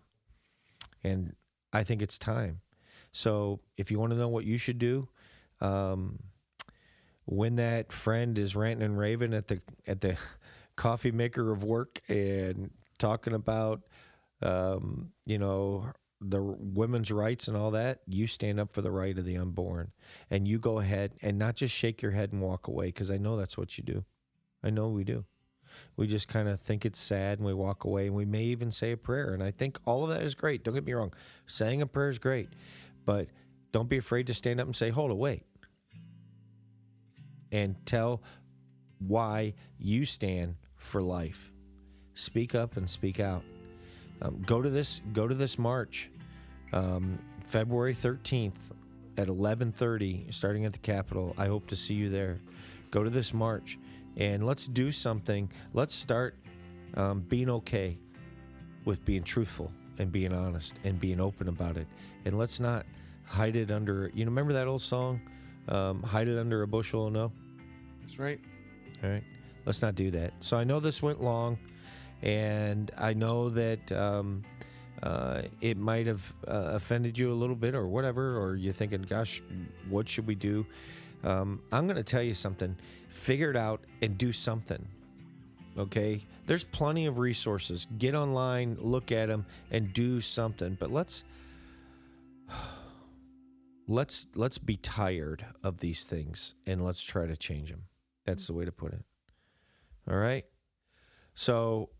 [1.02, 1.34] And
[1.74, 2.60] I think it's time.
[3.12, 5.08] So, if you want to know what you should do,
[5.60, 6.18] um,
[7.26, 10.16] when that friend is ranting and raving at the at the
[10.76, 13.82] coffee maker of work and talking about
[14.42, 15.86] um, you know
[16.20, 19.92] the women's rights and all that, you stand up for the right of the unborn,
[20.30, 23.18] and you go ahead and not just shake your head and walk away because I
[23.18, 24.04] know that's what you do.
[24.62, 25.24] I know we do.
[25.96, 28.70] We just kind of think it's sad and we walk away and we may even
[28.70, 29.34] say a prayer.
[29.34, 30.64] And I think all of that is great.
[30.64, 31.12] Don't get me wrong.
[31.46, 32.48] Saying a prayer is great.
[33.04, 33.28] But
[33.72, 35.44] don't be afraid to stand up and say, hold it, wait.
[37.52, 38.22] And tell
[38.98, 41.52] why you stand for life.
[42.14, 43.42] Speak up and speak out.
[44.22, 45.00] Um, go to this.
[45.12, 46.10] Go to this march,
[46.72, 48.72] um, February thirteenth
[49.18, 51.34] at eleven thirty, starting at the Capitol.
[51.36, 52.40] I hope to see you there.
[52.90, 53.76] Go to this march,
[54.16, 55.50] and let's do something.
[55.72, 56.36] Let's start
[56.94, 57.98] um, being okay
[58.84, 61.86] with being truthful and being honest and being open about it.
[62.24, 62.86] And let's not
[63.24, 64.10] hide it under.
[64.14, 65.20] You know, remember that old song,
[65.68, 67.10] um, "Hide it under a bushel"?
[67.10, 67.32] No.
[68.02, 68.40] That's right.
[69.02, 69.24] All right.
[69.64, 70.34] Let's not do that.
[70.40, 71.58] So I know this went long,
[72.22, 74.42] and I know that um,
[75.02, 79.02] uh, it might have uh, offended you a little bit or whatever, or you're thinking,
[79.02, 79.42] gosh,
[79.88, 80.66] what should we do?
[81.22, 82.76] Um, I'm going to tell you something.
[83.14, 84.86] Figure it out and do something.
[85.78, 86.20] Okay?
[86.46, 87.86] There's plenty of resources.
[87.98, 90.76] Get online, look at them, and do something.
[90.78, 91.24] But let's.
[93.86, 97.82] Let's let's be tired of these things and let's try to change them.
[98.24, 99.04] That's the way to put it.
[100.10, 100.46] All right.
[101.34, 101.90] So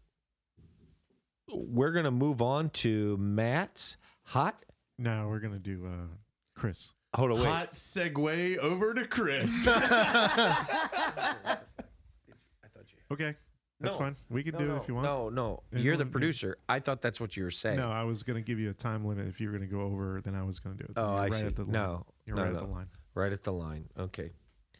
[1.53, 4.65] we're going to move on to Matt's hot.
[4.99, 6.07] Now we're gonna do uh,
[6.55, 6.93] Chris.
[7.15, 7.47] Hold on, wait.
[7.47, 9.51] Hot segue over to Chris.
[13.11, 13.35] Okay,
[13.81, 13.99] that's No.
[13.99, 14.17] fine.
[14.31, 15.05] We can No, do no, it if you want.
[15.05, 15.63] No, no.
[15.71, 16.57] And You're the we'll producer.
[16.69, 17.77] I thought that's what you were saying.
[17.77, 19.29] No, I was gonna give you a time limit.
[19.29, 20.93] If you were gonna go over, then I was gonna do it.
[20.97, 21.47] Oh, You're I right see.
[21.47, 21.73] At the line.
[21.73, 22.59] No, you're no, right no.
[22.59, 22.87] at the line.
[23.15, 23.85] Right at the line.
[23.99, 24.31] Okay.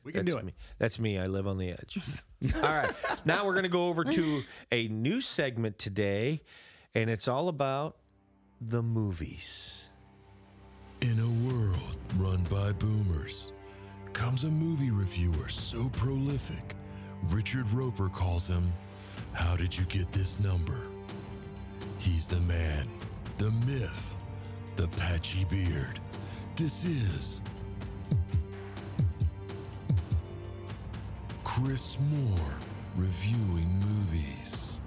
[0.03, 0.45] We can That's do it.
[0.47, 0.55] me.
[0.79, 1.19] That's me.
[1.19, 1.99] I live on the edge.
[2.57, 2.93] All right.
[3.25, 6.43] Now we're going to go over to a new segment today,
[6.95, 7.97] and it's all about
[8.61, 9.89] the movies.
[11.05, 13.53] In a world run by boomers
[14.15, 16.75] comes a movie reviewer so prolific,
[17.25, 18.73] Richard Roeper calls him,
[19.35, 20.89] How did you get this number?
[21.99, 22.89] He's the man,
[23.37, 24.17] the myth,
[24.77, 26.01] the patchy beard.
[26.57, 27.43] This is
[31.45, 32.55] Chris Moore
[32.97, 34.81] reviewing movies.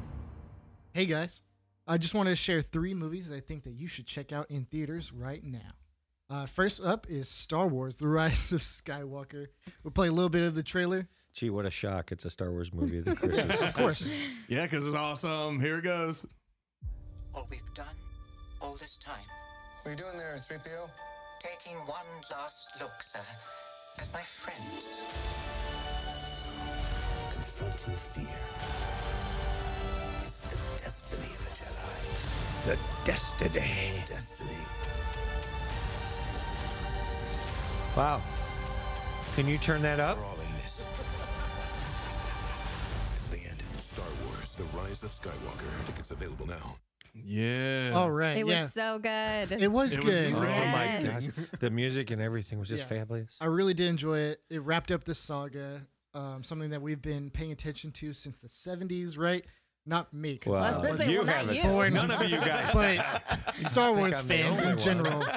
[0.94, 1.44] Hey guys,
[1.86, 4.50] I just wanted to share three movies that I think that you should check out
[4.50, 5.76] in theaters right now.
[6.30, 9.48] Uh, first up is Star Wars: The Rise of Skywalker.
[9.84, 11.08] We'll play a little bit of the trailer.
[11.34, 12.12] Gee, what a shock.
[12.12, 13.62] It's a Star Wars movie that Chris is.
[13.62, 14.10] Of course,
[14.48, 15.60] yeah, because it's awesome.
[15.60, 16.26] Here it goes.
[17.34, 17.96] All we've done
[18.60, 19.16] all this time.
[19.84, 20.90] What are you doing there, 3PO?
[21.40, 23.20] Taking one last look, sir,
[24.00, 24.98] at my friends.
[27.32, 28.36] Confronting fear.
[30.24, 32.66] It's the destiny of the Jedi.
[32.66, 34.04] The destiny.
[34.08, 34.50] Destiny.
[37.98, 38.22] Wow.
[39.36, 40.18] Can you turn that up?
[40.20, 40.86] We're all in this.
[43.32, 43.64] The end.
[43.80, 45.86] Star Wars: The Rise of Skywalker.
[45.88, 46.78] Tickets available now.
[47.16, 47.94] Yeah.
[47.96, 48.38] All right.
[48.38, 48.64] It yeah.
[48.66, 49.52] was so good.
[49.60, 50.34] it was It was good.
[50.36, 50.52] great.
[50.54, 51.38] Oh my Yes.
[51.38, 51.46] gosh.
[51.60, 53.00] The music and everything was just Yeah.
[53.00, 53.36] fabulous.
[53.42, 54.42] I really did enjoy it.
[54.52, 55.82] It wrapped up the saga,
[56.14, 59.44] um, something that we've been paying attention to since the 70s, right?
[59.88, 60.64] Not me, 'cause Wow.
[60.64, 61.56] I was gonna say, you well, not haven't.
[61.56, 61.64] you.
[61.64, 62.74] Boy, None of you guys.
[62.74, 64.78] but Star Wars I'm the fans only in one.
[64.78, 65.26] general.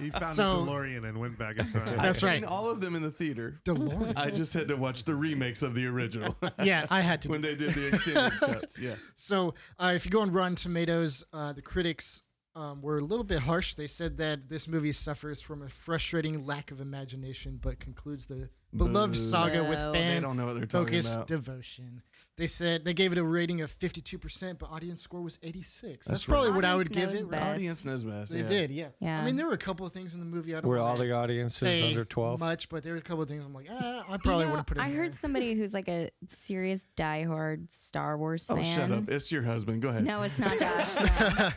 [0.00, 1.96] He found So- the DeLorean and went back in time.
[1.98, 2.40] That's I've right.
[2.40, 3.60] seen all of them in the theater.
[3.64, 4.14] DeLorean.
[4.16, 6.34] I just had to watch the remakes of the original.
[6.64, 7.28] yeah, I had to.
[7.28, 8.78] when they did the extended cuts.
[8.78, 8.94] Yeah.
[9.14, 12.22] So, uh, if you go on Rotten Tomatoes, uh, the critics
[12.56, 13.74] um, were a little bit harsh.
[13.74, 18.48] They said that this movie suffers from a frustrating lack of imagination, but concludes the
[18.76, 19.18] beloved Boo.
[19.18, 21.26] saga with They fan don't know what they're talking focused about.
[21.28, 22.02] devotion.
[22.38, 26.06] They said they gave it a rating of 52%, but audience score was 86.
[26.06, 26.56] That's, That's probably right.
[26.56, 27.30] what I would give it.
[27.30, 27.42] best.
[27.42, 27.52] Right?
[27.52, 28.32] Audience knows best.
[28.32, 28.46] They yeah.
[28.46, 28.88] did, yeah.
[29.00, 29.20] Yeah.
[29.20, 30.96] I mean, there were a couple of things in the movie I don't Were all
[30.96, 32.40] the audiences say under 12?
[32.40, 34.50] much, but there were a couple of things I'm like, ah, I You probably know,
[34.52, 35.18] would have put it I heard there.
[35.18, 38.78] somebody who's like a serious diehard Star Wars Oh, fan.
[38.78, 39.10] shut up.
[39.10, 39.82] It's your husband.
[39.82, 40.04] Go ahead.
[40.04, 41.38] No, it's not Josh.
[41.38, 41.50] no.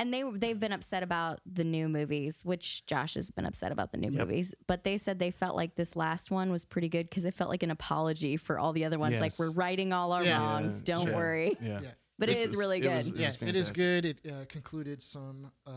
[0.00, 3.92] And they they've been upset about the new movies, which Josh has been upset about
[3.92, 4.26] the new Yep.
[4.28, 4.54] movies.
[4.66, 7.50] But they said they felt like this last one was pretty good because it felt
[7.50, 9.20] like an apology for all the other ones.
[9.20, 10.38] Like we're righting all our Yeah.
[10.38, 10.78] wrongs.
[10.86, 11.14] Yeah, Don't sure.
[11.16, 11.56] worry.
[11.60, 11.80] Yeah.
[11.82, 11.90] Yeah.
[12.18, 12.96] But it This is really it good.
[12.96, 14.04] was- it yeah, was it is good.
[14.06, 15.72] It uh, concluded some uh,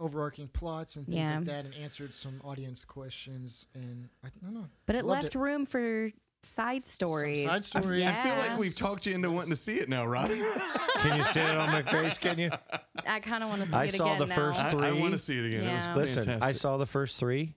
[0.00, 1.36] overarching plots and things Yeah.
[1.36, 3.66] like that, and answered some audience questions.
[3.74, 5.38] And I don't know, but it left it.
[5.38, 6.10] room for
[6.46, 7.44] side stories.
[7.44, 8.08] side I, stories.
[8.08, 10.30] I feel like we've talked you into wanting to see it now, Rod.
[10.96, 12.18] Can you see it on my face?
[12.18, 12.50] Can you?
[13.06, 13.80] I kind of want to see it again.
[13.80, 14.34] I it saw again the now.
[14.34, 15.00] first I, three.
[15.00, 15.64] want to see it again.
[15.64, 15.72] Yeah.
[15.72, 16.42] It was Listen, fantastic.
[16.48, 17.54] I saw the first three,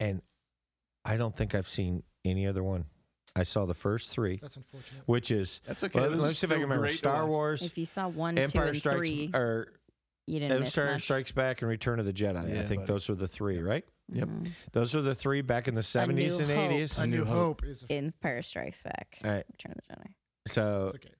[0.00, 0.22] and
[1.04, 2.84] I don't think I've seen any other one.
[3.36, 5.02] I saw the first three, That's unfortunate.
[5.06, 6.00] which is That's okay.
[6.00, 7.28] well, Those let are me see if I still can remember great to Star watch.
[7.28, 9.68] Wars, If you saw one, two, Empire and Strikes, three, or
[10.26, 11.02] you didn't miss Empire much.
[11.02, 12.36] Strikes Back and Return of the Jedi.
[12.58, 12.86] I think buddy.
[12.92, 13.84] those were the three, right?
[14.10, 14.28] Yep.
[14.28, 14.52] Mhm.
[14.72, 16.70] Those are the three back in the A seventies New and Hope.
[16.70, 16.98] eighties.
[16.98, 17.64] A New New Hope, Hope.
[17.64, 19.18] is a, Empire Strikes Back.
[19.22, 20.06] All right, Return of the Jedi.
[20.48, 21.14] so it's okay.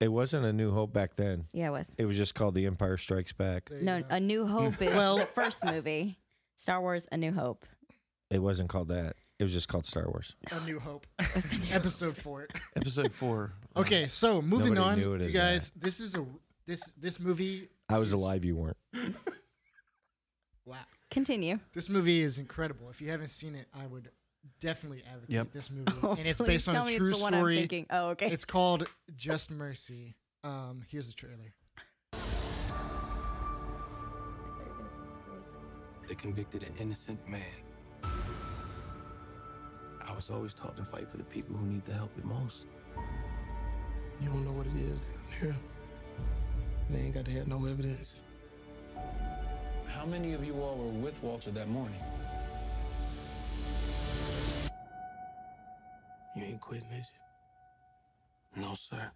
[0.00, 1.48] it wasn't a New Hope back then.
[1.52, 1.94] Yeah, it was.
[1.98, 3.68] It was just called The Empire Strikes Back.
[3.68, 4.06] There you No, go.
[4.10, 6.18] A New Hope is Well- the first movie.
[6.54, 7.66] Star Wars: A New Hope.
[8.30, 9.16] It wasn't called that.
[9.38, 10.36] It was just called Star Wars.
[10.52, 11.24] A New Hope, A
[11.56, 12.46] New episode four.
[12.76, 13.52] Episode four.
[13.76, 15.72] Okay, so moving Nobody on, knew it you as guys.
[15.76, 16.24] This is a
[16.66, 17.68] this this movie.
[17.88, 18.44] I was is- alive.
[18.44, 18.76] You weren't.
[21.12, 21.58] Wow, Continue.
[21.74, 22.88] this movie is incredible.
[22.90, 24.08] If you haven't seen it, I would
[24.60, 25.52] definitely advocate Yep.
[25.52, 27.34] this movie, Oh, and it's please based tell on me a true it's the one
[27.34, 27.56] I'm story.
[27.56, 27.86] thinking.
[27.90, 28.30] Oh, okay.
[28.30, 30.16] It's called Just Mercy.
[30.42, 31.52] Um, here's the trailer.
[36.08, 37.42] They convicted an innocent man.
[40.04, 42.64] I was always taught to fight for the people who need the help the most.
[44.20, 45.56] You don't know what it is down here.
[46.90, 48.16] They ain't got to have no evidence.
[49.88, 52.00] How many of you all were with Walter that morning?
[56.34, 57.06] You ain't quitting, is
[58.56, 58.62] you?
[58.62, 59.10] No, sir.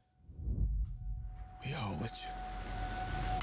[1.64, 3.40] We all with you.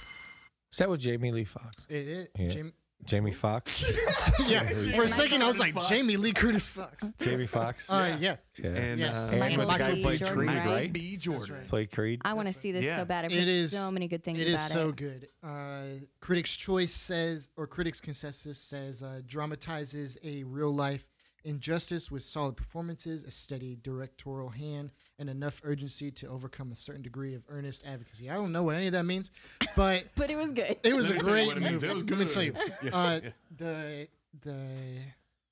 [0.72, 1.86] Is that with Jamie Lee Foxx?
[1.90, 2.28] It is.
[2.38, 2.48] Yeah.
[2.50, 2.74] Jam-
[3.06, 3.84] Jamie Foxx?
[4.48, 4.64] yeah.
[4.96, 5.90] For a second, I was like Fox.
[5.90, 7.04] Jamie Lee Curtis Fox.
[7.20, 7.90] Jamie Foxx?
[7.90, 8.38] Uh, yeah.
[8.58, 8.68] yeah.
[8.70, 9.16] And, Yes.
[9.16, 10.02] uh, And Michael with the guy who B.
[10.04, 10.66] played Jordan, Creed, right?
[10.68, 10.94] right?
[10.94, 11.18] B.
[11.18, 11.56] Jordan.
[11.56, 11.68] right.
[11.68, 12.22] Played Creed.
[12.24, 12.98] I want to see this Yeah.
[12.98, 13.26] so bad.
[13.26, 14.52] I've It heard is- so many good things about it.
[14.52, 14.96] It is about so it.
[14.96, 15.28] good.
[15.44, 21.06] Uh, Critics' Choice says, or Critics' Consensus says, uh, dramatizes a real life
[21.44, 27.02] injustice with solid performances, a steady directorial hand, and enough urgency to overcome a certain
[27.02, 28.30] degree of earnest advocacy.
[28.30, 29.32] I don't know what any of that means,
[29.76, 30.78] but But it was good.
[30.84, 31.88] it was Let a me tell you great it movie.
[31.88, 32.54] It was Let me tell you,
[32.94, 33.30] uh, yeah.
[33.58, 34.08] the
[34.42, 34.58] the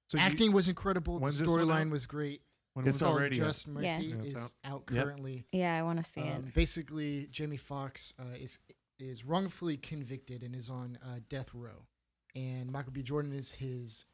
[0.07, 1.15] So you- acting was incredible.
[1.19, 2.41] The when's this one storyline was great.
[2.73, 3.45] when It's was It's called already out.
[3.47, 3.99] Just Mercy Yeah.
[4.15, 4.51] Yeah, is out.
[4.63, 5.03] out Yep.
[5.03, 5.45] currently.
[5.51, 6.53] Yeah, I want to see Um, it.
[6.53, 8.59] basically, Jamie Foxx uh, is
[8.97, 11.87] is wrongfully convicted and is on uh, death row,
[12.35, 13.01] and Michael B.
[13.01, 14.05] Jordan is his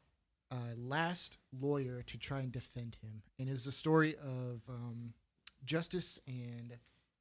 [0.50, 5.12] uh, last lawyer to try and defend him, and is the story of um,
[5.64, 6.76] justice and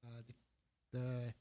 [0.05, 1.33] uh, the, the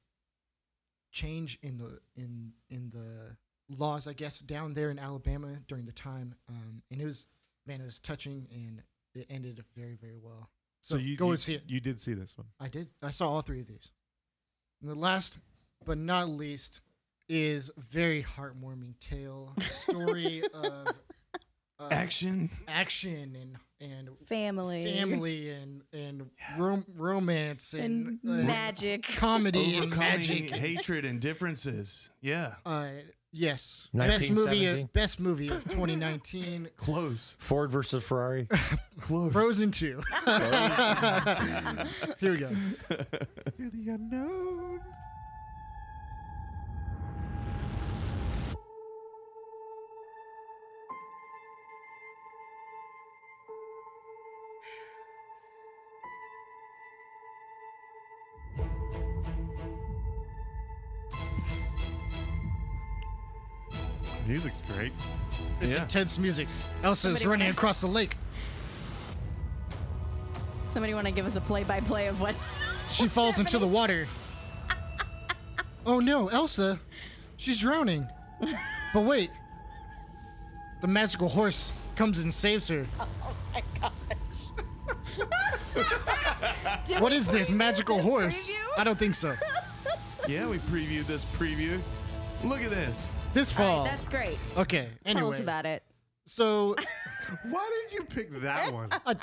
[1.12, 3.36] change in the in in the
[3.74, 7.26] laws, I guess, down there in Alabama during the time, um, and it was
[7.66, 8.82] man, it was touching, and
[9.14, 10.50] it ended very very well.
[10.80, 11.64] So you go you, and see it.
[11.66, 12.46] You did see this one.
[12.60, 12.88] I did.
[13.02, 13.90] I saw all three of these.
[14.80, 15.38] And the last,
[15.84, 16.80] but not least,
[17.28, 20.88] is a very heartwarming tale story of
[21.78, 22.50] uh, Action.
[22.68, 24.84] action and and Family.
[24.94, 29.02] family and and rom- romance and, And uh, magic.
[29.02, 30.50] comedy and Overcoming magic.
[30.54, 32.10] hatred and differences.
[32.20, 32.54] Yeah.
[32.64, 32.88] Uh,
[33.32, 33.90] Yes.
[33.92, 34.64] Best movie.
[34.64, 36.70] Of, best movie of 2019.
[36.78, 37.36] Close.
[37.38, 38.48] Ford versus Ferrari.
[39.00, 39.30] Close.
[39.30, 40.00] Frozen 2.
[42.18, 42.48] Here we go.
[43.58, 44.80] You're the unknown.
[64.76, 65.56] Music's great.
[65.60, 65.82] It's Yeah.
[65.82, 66.48] intense music.
[66.82, 68.16] Elsa's Somebody running wanna- across the lake.
[70.66, 72.34] Somebody want to give us a play-by-play of what?
[72.90, 74.06] She falls into the water.
[75.88, 76.80] Oh no, Elsa.
[77.36, 78.08] She's drowning.
[78.92, 79.30] But wait.
[80.80, 82.84] The magical horse comes and saves her.
[82.98, 83.06] Oh,
[83.84, 83.92] oh
[86.84, 88.50] Did What we is this magical this horse?
[88.50, 88.78] preview?
[88.78, 89.36] I don't think so.
[90.28, 91.80] Yeah, we previewed this preview.
[92.42, 93.06] Look at this.
[93.36, 93.84] This fall.
[93.84, 94.38] right, that's great.
[94.56, 94.88] okay.
[95.06, 95.34] Tell Anyway.
[95.36, 95.82] us about it.
[96.24, 96.74] So
[97.50, 98.88] Why did you pick that one?
[99.04, 99.14] I,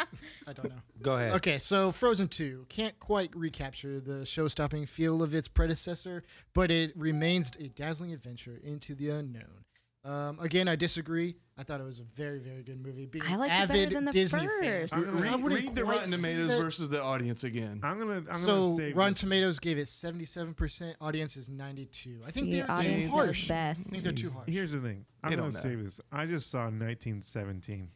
[0.45, 0.75] I don't know.
[1.01, 1.33] Go ahead.
[1.37, 6.21] Okay, so Frozen 2 can't quite recapture the show stopping feel of its predecessor,
[6.53, 9.65] but it remains a dazzling adventure into the unknown.
[10.05, 11.35] Um, again, I disagree.
[11.57, 13.05] I thought it was a very, very good movie.
[13.05, 14.93] Being I an liked it better than the Disney first.
[14.93, 15.03] fan.
[15.05, 16.57] I'm gonna- I Read, read the Rotten Tomatoes that.
[16.57, 17.79] versus the audience again.
[17.83, 18.23] I'm gonna.
[18.29, 19.19] I'm So gonna Rotten this.
[19.21, 20.95] Tomatoes gave it 77%.
[20.99, 22.19] Audience is 92.
[22.27, 23.47] I think See, they're too knows harsh.
[23.47, 23.87] best.
[23.87, 24.49] I think they're too harsh.
[24.49, 25.05] Here's the thing.
[25.23, 25.69] I'm They gonna don't know.
[25.69, 26.01] save this.
[26.11, 27.89] I just saw 1917.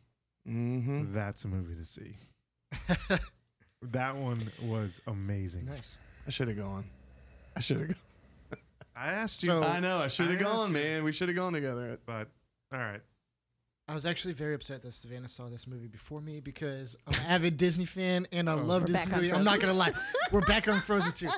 [0.47, 1.14] Mm-hmm.
[1.14, 2.16] That's a movie to see.
[3.84, 5.66] That one was amazing.
[5.66, 5.97] nice.
[6.26, 6.86] I should have gone.
[7.55, 7.97] I should have gone.
[8.97, 9.99] I asked you, So- I know.
[9.99, 11.03] I should have gone, asked you- man.
[11.03, 11.99] We should have gone together.
[12.05, 12.29] but
[12.71, 13.01] all right.
[13.89, 17.25] I was actually very upset that Savannah saw this movie before me because I'm an
[17.25, 18.57] avid Disney fan and I oh.
[18.57, 19.31] love We're this back on movie.
[19.33, 19.93] I'm not gonna lie.
[20.31, 21.29] We're back on Frozen 2.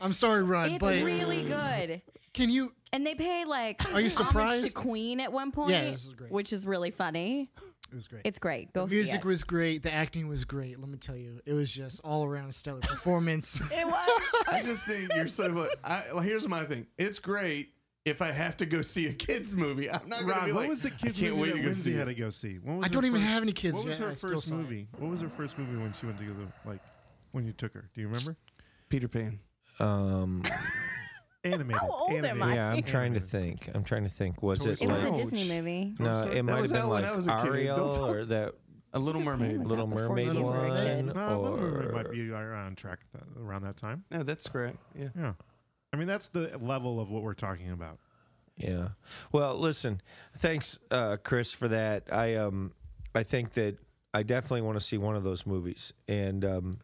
[0.00, 2.02] I'm sorry, Ron, It's but really good.
[2.34, 4.74] can you And they pay like Are you homage to surprised?
[4.74, 5.70] Queen at one point.
[5.70, 6.30] Yeah, this is great.
[6.30, 7.50] Which is really funny.
[7.92, 8.22] It was great.
[8.24, 8.72] It's great.
[8.72, 9.24] Go the see music it.
[9.24, 9.82] was great.
[9.82, 10.78] The acting was great.
[10.78, 13.60] Let me tell you, it was just all around a stellar performance.
[13.72, 14.44] It was.
[14.48, 15.52] I just think you're so.
[15.54, 16.86] fu- I, well, here's my thing.
[16.98, 17.72] It's great
[18.04, 19.90] if I have to go see a kids movie.
[19.90, 20.68] I'm not gonna Rob, be what like.
[20.70, 22.30] was the I kids can't movie wait that to go Lindsay see had to go
[22.30, 22.54] see?
[22.58, 24.14] What was I her don't even first- have any kids What was yet, her I
[24.14, 24.58] still first saw it.
[24.58, 24.88] movie?
[24.98, 26.80] What was her first movie when she went to the like
[27.32, 27.88] when you took her?
[27.94, 28.36] Do you remember?
[28.88, 29.38] Peter Pan.
[29.78, 30.42] Um,
[31.44, 31.80] Animated.
[31.80, 32.42] How old am.
[32.42, 32.54] I?
[32.54, 33.68] yeah, I'm trying to think.
[33.74, 34.42] I'm trying to think.
[34.42, 35.16] Was Toy it It was like a Ouch.
[35.16, 35.94] Disney movie.
[35.98, 36.22] no?
[36.24, 37.48] It might have was been out when like I was a kid.
[37.48, 38.54] Ariel or that
[38.92, 39.58] A Little Mermaid.
[39.58, 42.76] was Little out before Mermaid you were a one, No, Little Mermaid might be around
[42.76, 44.04] track that, around that time.
[44.10, 44.78] No, that's correct.
[44.98, 45.08] Yeah.
[45.16, 45.32] Yeah.
[45.92, 47.98] I mean, that's the level of what we're talking about.
[48.56, 48.88] Yeah.
[49.32, 50.02] Well, listen.
[50.38, 52.04] Thanks, uh, Chris, for that.
[52.12, 52.72] I um,
[53.14, 53.78] I think that
[54.12, 55.92] I definitely want to see one of those movies.
[56.06, 56.78] And um,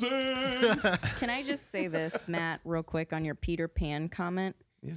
[0.00, 0.80] Frozen.
[1.18, 4.56] Can I just say this, Matt, real quick on your Peter Pan comment?
[4.82, 4.94] Yeah.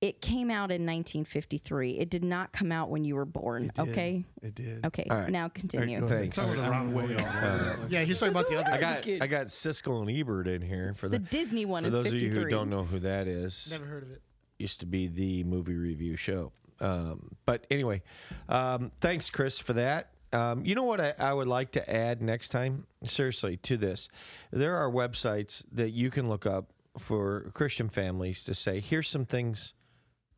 [0.00, 1.98] It came out in 1953.
[1.98, 3.64] It did not come out when you were born.
[3.64, 3.78] It.
[3.78, 4.24] Okay.
[4.42, 4.84] It did.
[4.84, 5.06] Okay.
[5.10, 5.30] All right.
[5.30, 5.98] Now continue.
[6.00, 6.18] go ahead.
[6.18, 6.36] Thanks.
[6.36, 7.90] Sorry, the I'm wrong way off.
[7.90, 8.70] Yeah, he's talking about the other.
[8.70, 9.08] I got.
[9.22, 12.06] I got Siskel and Ebert in here for The the, Disney one for is those
[12.08, 12.28] 53.
[12.28, 13.68] of you who don't know who that is.
[13.70, 14.20] Never heard of it.
[14.58, 16.52] used to be the movie review show.
[16.80, 18.02] Um, but anyway,
[18.48, 20.10] um, thanks, Chris, for that.
[20.34, 22.86] Um, you know what I, I would like to add next time?
[23.04, 24.08] Seriously, to this.
[24.50, 29.24] There are websites that you can look up for Christian families to say, here's some
[29.24, 29.74] things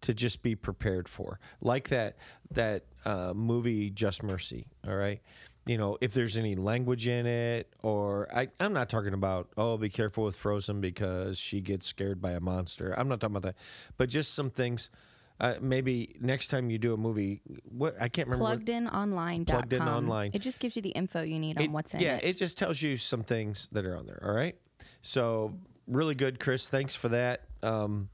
[0.03, 1.41] to just be prepared for.
[1.63, 2.19] Like that
[2.51, 5.23] that uh, movie Just Mercy, all right?
[5.65, 9.79] You know, if there's any language in it, or I, I'm not talking about, oh,
[9.79, 12.95] be careful with Frozen because she gets scared by a monster.
[12.97, 13.57] I'm not talking about that.
[13.97, 14.91] But just some things.
[15.39, 18.47] Uh, maybe next time you do a movie, what I can't remember.
[18.47, 19.45] Plugged what- Pluggedinonline.com.
[19.45, 20.31] Plugged in online.
[20.33, 22.25] It just gives you the info you need on what's in yeah, it.
[22.25, 24.23] Yeah, it just tells you some things that are on there.
[24.25, 24.57] All right.
[25.03, 25.55] So
[25.87, 26.69] really good, Chris.
[26.69, 27.43] Thanks for that.
[27.63, 28.09] Um,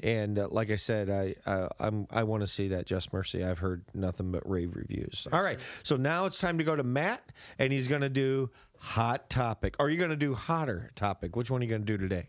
[0.00, 3.44] and uh, like I said, I uh, I'm I want to see that Just Mercy.
[3.44, 5.28] I've heard nothing but rave reviews.
[5.32, 5.60] All right.
[5.82, 7.22] So now it's time to go to Matt,
[7.58, 9.76] and he's going to do hot topic.
[9.78, 11.36] Or are you going to do hotter topic?
[11.36, 12.28] Which one are you going to do today?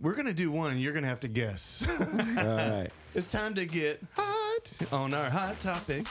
[0.00, 1.84] We're gonna do one, and you're gonna have to guess.
[2.38, 2.88] All right.
[3.14, 6.06] it's time to get hot on our hot topic.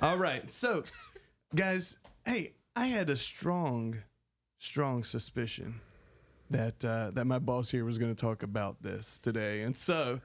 [0.00, 0.84] All right, so
[1.54, 4.02] guys, hey, I had a strong,
[4.58, 5.80] strong suspicion
[6.50, 10.20] that uh, that my boss here was going to talk about this today, and so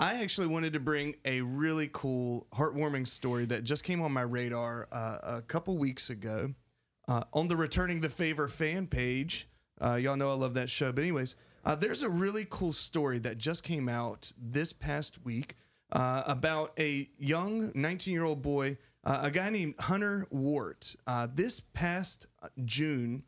[0.00, 4.22] I actually wanted to bring a really cool, heartwarming story that just came on my
[4.22, 6.54] radar uh, a couple weeks ago
[7.08, 9.48] uh, on the Returning the Favor fan page.
[9.80, 11.34] Uh, y'all know I love that show, but anyways,
[11.64, 15.56] uh, there's a really cool story that just came out this past week
[15.90, 20.94] uh, about a young 19 year old boy uh, a guy named Hunter Wart.
[21.34, 22.28] This past
[22.64, 23.24] June,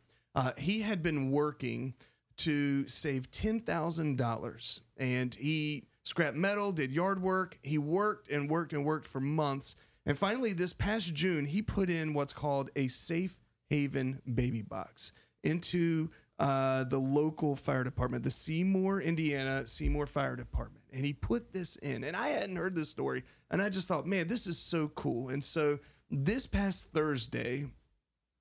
[0.57, 1.95] he had been working
[2.37, 7.59] to save $10,000 and he scrapped metal, did yard work.
[7.63, 9.77] He worked and worked and worked for months.
[10.07, 15.13] And finally, this past June, he put in what's called a safe haven baby box
[15.45, 20.83] into uh, the local fire department, the Seymour, Indiana Seymour Fire Department.
[20.93, 22.03] And he put this in.
[22.03, 23.23] And I hadn't heard this story.
[23.51, 25.29] And I just thought, man, this is so cool.
[25.29, 25.79] And so
[26.11, 27.67] this past Thursday,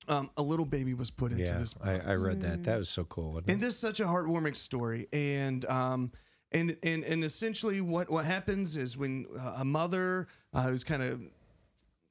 [0.07, 1.89] um, a little baby was put into Yeah, this box.
[1.89, 2.63] I, I read that.
[2.63, 3.41] That was so cool.
[3.47, 5.07] And this is such a heartwarming story.
[5.11, 6.11] And um,
[6.51, 11.03] and and and essentially, what what happens is when uh, a mother uh, who's kind
[11.03, 11.21] of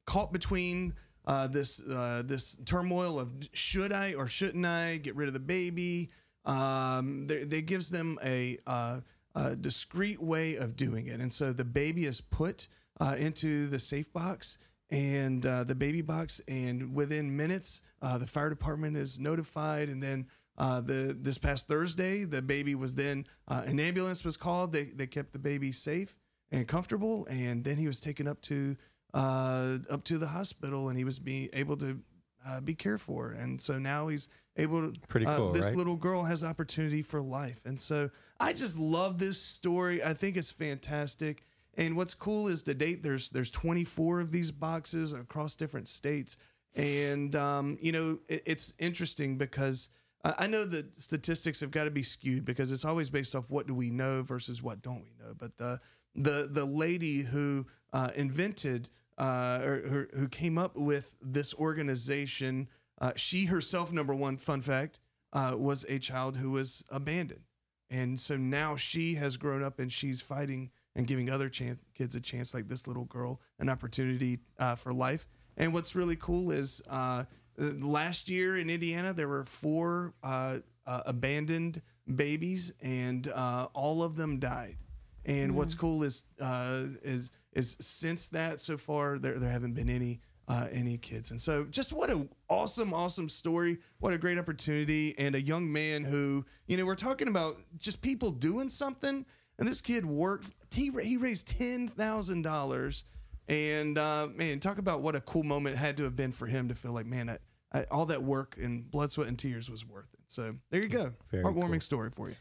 [0.07, 0.95] caught between
[1.27, 5.41] uh, this uh, this turmoil of should I or shouldn't I get rid of the
[5.41, 6.11] baby,
[6.45, 9.01] um, they, they gives them a, uh,
[9.35, 12.69] a discreet way of doing it, and so the baby is put
[13.17, 14.59] into the safe box
[14.91, 20.27] and the baby box, and within minutes, the fire department is notified, and then.
[20.59, 24.73] Uh, the this past Thursday, the baby was then uh, an ambulance was called.
[24.73, 26.19] They they kept the baby safe
[26.51, 28.77] and comfortable, and then he was taken up to
[29.15, 32.01] uh, up to the hospital, and he was being able to
[32.47, 35.01] uh, be cared for, and so now he's able to.
[35.09, 35.77] Pretty uh, cool, This right?
[35.77, 38.11] little girl has opportunity for life, and so
[38.41, 40.03] I just love this story.
[40.03, 41.45] I think it's fantastic.
[41.77, 43.05] And what's cool is the date.
[43.05, 46.37] There's there's 24 of these boxes across different states,
[46.75, 49.91] and um, you know it, it's interesting because
[50.25, 53.67] I know that statistics have got to be skewed because it's always based off what
[53.67, 55.33] do we know versus what don't we know.
[55.37, 55.81] But the
[56.15, 62.69] the the lady who uh, invented uh, or, who came up with this organization,
[63.01, 65.01] uh, she herself, number one, fun fact,
[65.33, 67.45] uh, was a child who was abandoned,
[67.91, 72.21] and so now she has grown up and she's fighting and giving other kids a
[72.21, 75.29] chance, like this little girl, an opportunity uh, for life.
[75.57, 77.25] And what's really cool is uh,
[77.59, 81.83] last year in Indiana, there were four uh, uh, abandoned
[82.15, 84.77] babies, and uh, all of them died.
[85.25, 89.91] And what's cool is uh, is is since that so far there there haven't been
[89.91, 94.39] any uh, any kids, and so just what a awesome awesome story, what a great
[94.39, 99.27] opportunity, and a young man who you know we're talking about just people doing something,
[99.59, 103.05] and this kid worked he he raised ten thousand dollars,
[103.49, 106.47] and uh, man talk about what a cool moment it had to have been for
[106.47, 107.39] him to feel like man I,
[107.73, 110.21] I, all that work and blood sweat and tears was worth it.
[110.27, 111.81] So there you go, mm, Very heartwarming cool.
[111.81, 112.35] story for you.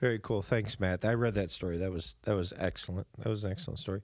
[0.00, 0.40] Very cool.
[0.40, 1.04] Thanks, Matt.
[1.04, 1.76] I read that story.
[1.76, 3.06] That was that was excellent.
[3.18, 4.00] That was an excellent story.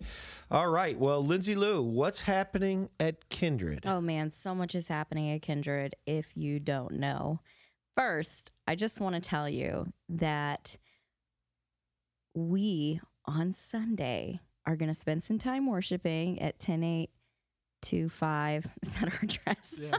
[0.50, 0.98] All right.
[0.98, 3.84] Well, Lindsay Lou, what's happening at Kindred?
[3.86, 7.40] Oh man, so much is happening at Kindred if you don't know.
[7.96, 10.76] First, I just want to tell you that
[12.34, 18.68] we on Sunday are going to spend some time worshiping at 10825.
[18.82, 19.80] Is that our address?
[19.80, 19.96] Yeah.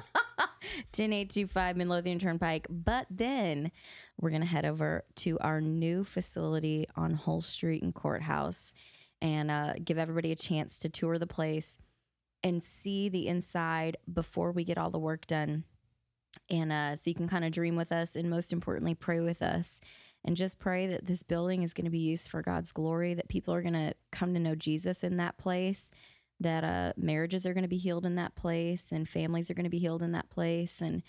[0.94, 2.68] 10825 Midlothian Turnpike.
[2.70, 3.72] But then
[4.20, 8.74] we're going to head over to our new facility on Hull Street and Courthouse
[9.22, 11.78] and uh, give everybody a chance to tour the place
[12.44, 15.64] and see the inside before we get all the work done.
[16.50, 19.42] And uh, so you can kind of dream with us and most importantly, pray with
[19.42, 19.82] us.
[20.24, 23.30] And just pray that this building is going to be used for God's glory, that
[23.30, 25.90] people are going to come to know Jesus in that place,
[26.40, 29.64] that uh, marriages are going to be healed in that place, and families are going
[29.64, 31.04] to be healed in that place, and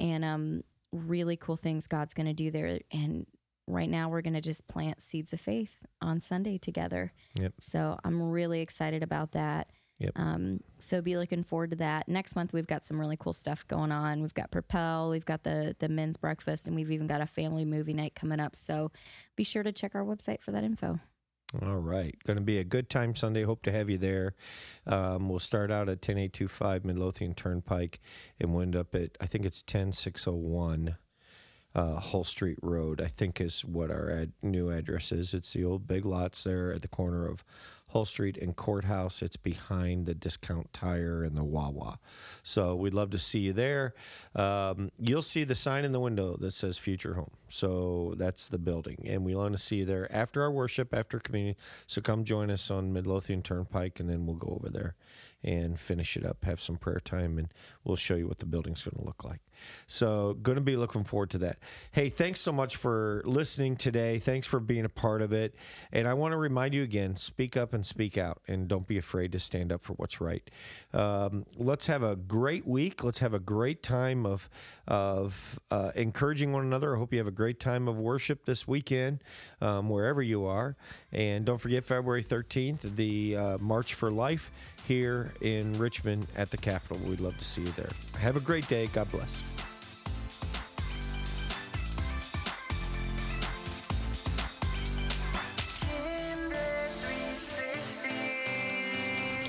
[0.00, 2.80] and um, really cool things God's going to do there.
[2.90, 3.26] And
[3.66, 7.12] right now, we're going to just plant seeds of faith on Sunday together.
[7.38, 7.54] Yep.
[7.60, 9.68] So I'm really excited about that.
[9.98, 10.12] Yep.
[10.16, 12.08] Um, so be looking forward to that.
[12.08, 14.20] Next month we've got some really cool stuff going on.
[14.20, 17.64] We've got Propel, we've got the the men's breakfast, and we've even got a family
[17.64, 18.56] movie night coming up.
[18.56, 18.90] So
[19.36, 20.98] be sure to check our website for that info.
[21.60, 22.16] All right.
[22.24, 23.42] Going to be a good time Sunday.
[23.42, 24.34] Hope to have you there.
[24.86, 28.00] Um, we'll start out at 10825 Midlothian Turnpike
[28.40, 30.96] and end up at, I think it's 10601
[31.74, 35.34] uh, Hull Street Road, I think is what our ad- new address is.
[35.34, 37.44] It's the old big lots there at the corner of
[37.92, 39.20] Hull Street and Courthouse.
[39.20, 41.98] It's behind the discount tire and the Wawa.
[42.42, 43.94] So we'd love to see you there.
[44.34, 47.32] Um, you'll see the sign in the window that says Future Home.
[47.48, 49.04] So that's the building.
[49.06, 51.56] And we want to see you there after our worship, after communion.
[51.86, 54.94] So come join us on Midlothian Turnpike, and then we'll go over there
[55.44, 57.48] and finish it up, have some prayer time, and
[57.84, 59.40] we'll show you what the building's going to look like.
[59.86, 61.58] So, going to be looking forward to that.
[61.92, 64.18] Hey, thanks so much for listening today.
[64.18, 65.54] Thanks for being a part of it.
[65.92, 68.98] And I want to remind you again speak up and speak out, and don't be
[68.98, 70.48] afraid to stand up for what's right.
[70.92, 73.04] Um, let's have a great week.
[73.04, 74.48] Let's have a great time of,
[74.86, 76.94] of uh, encouraging one another.
[76.94, 79.22] I hope you have a great time of worship this weekend,
[79.60, 80.76] um, wherever you are.
[81.12, 84.50] And don't forget February 13th, the uh, March for Life
[84.86, 86.98] here in Richmond at the Capitol.
[87.06, 87.90] We'd love to see you there.
[88.18, 88.86] Have a great day.
[88.88, 89.51] God bless.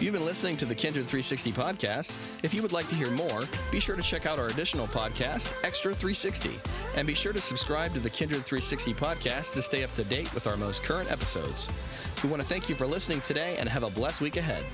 [0.04, 2.12] You've been listening to the Kindred 360 podcast.
[2.44, 5.50] If you would like to hear more, be sure to check out our additional podcast,
[5.64, 6.60] Extra 360,
[6.98, 10.34] and be sure to subscribe to the Kindred 360 podcast to stay up to date
[10.34, 11.70] with our most current episodes.
[12.22, 14.66] We want to thank you for listening today and have a blessed week ahead.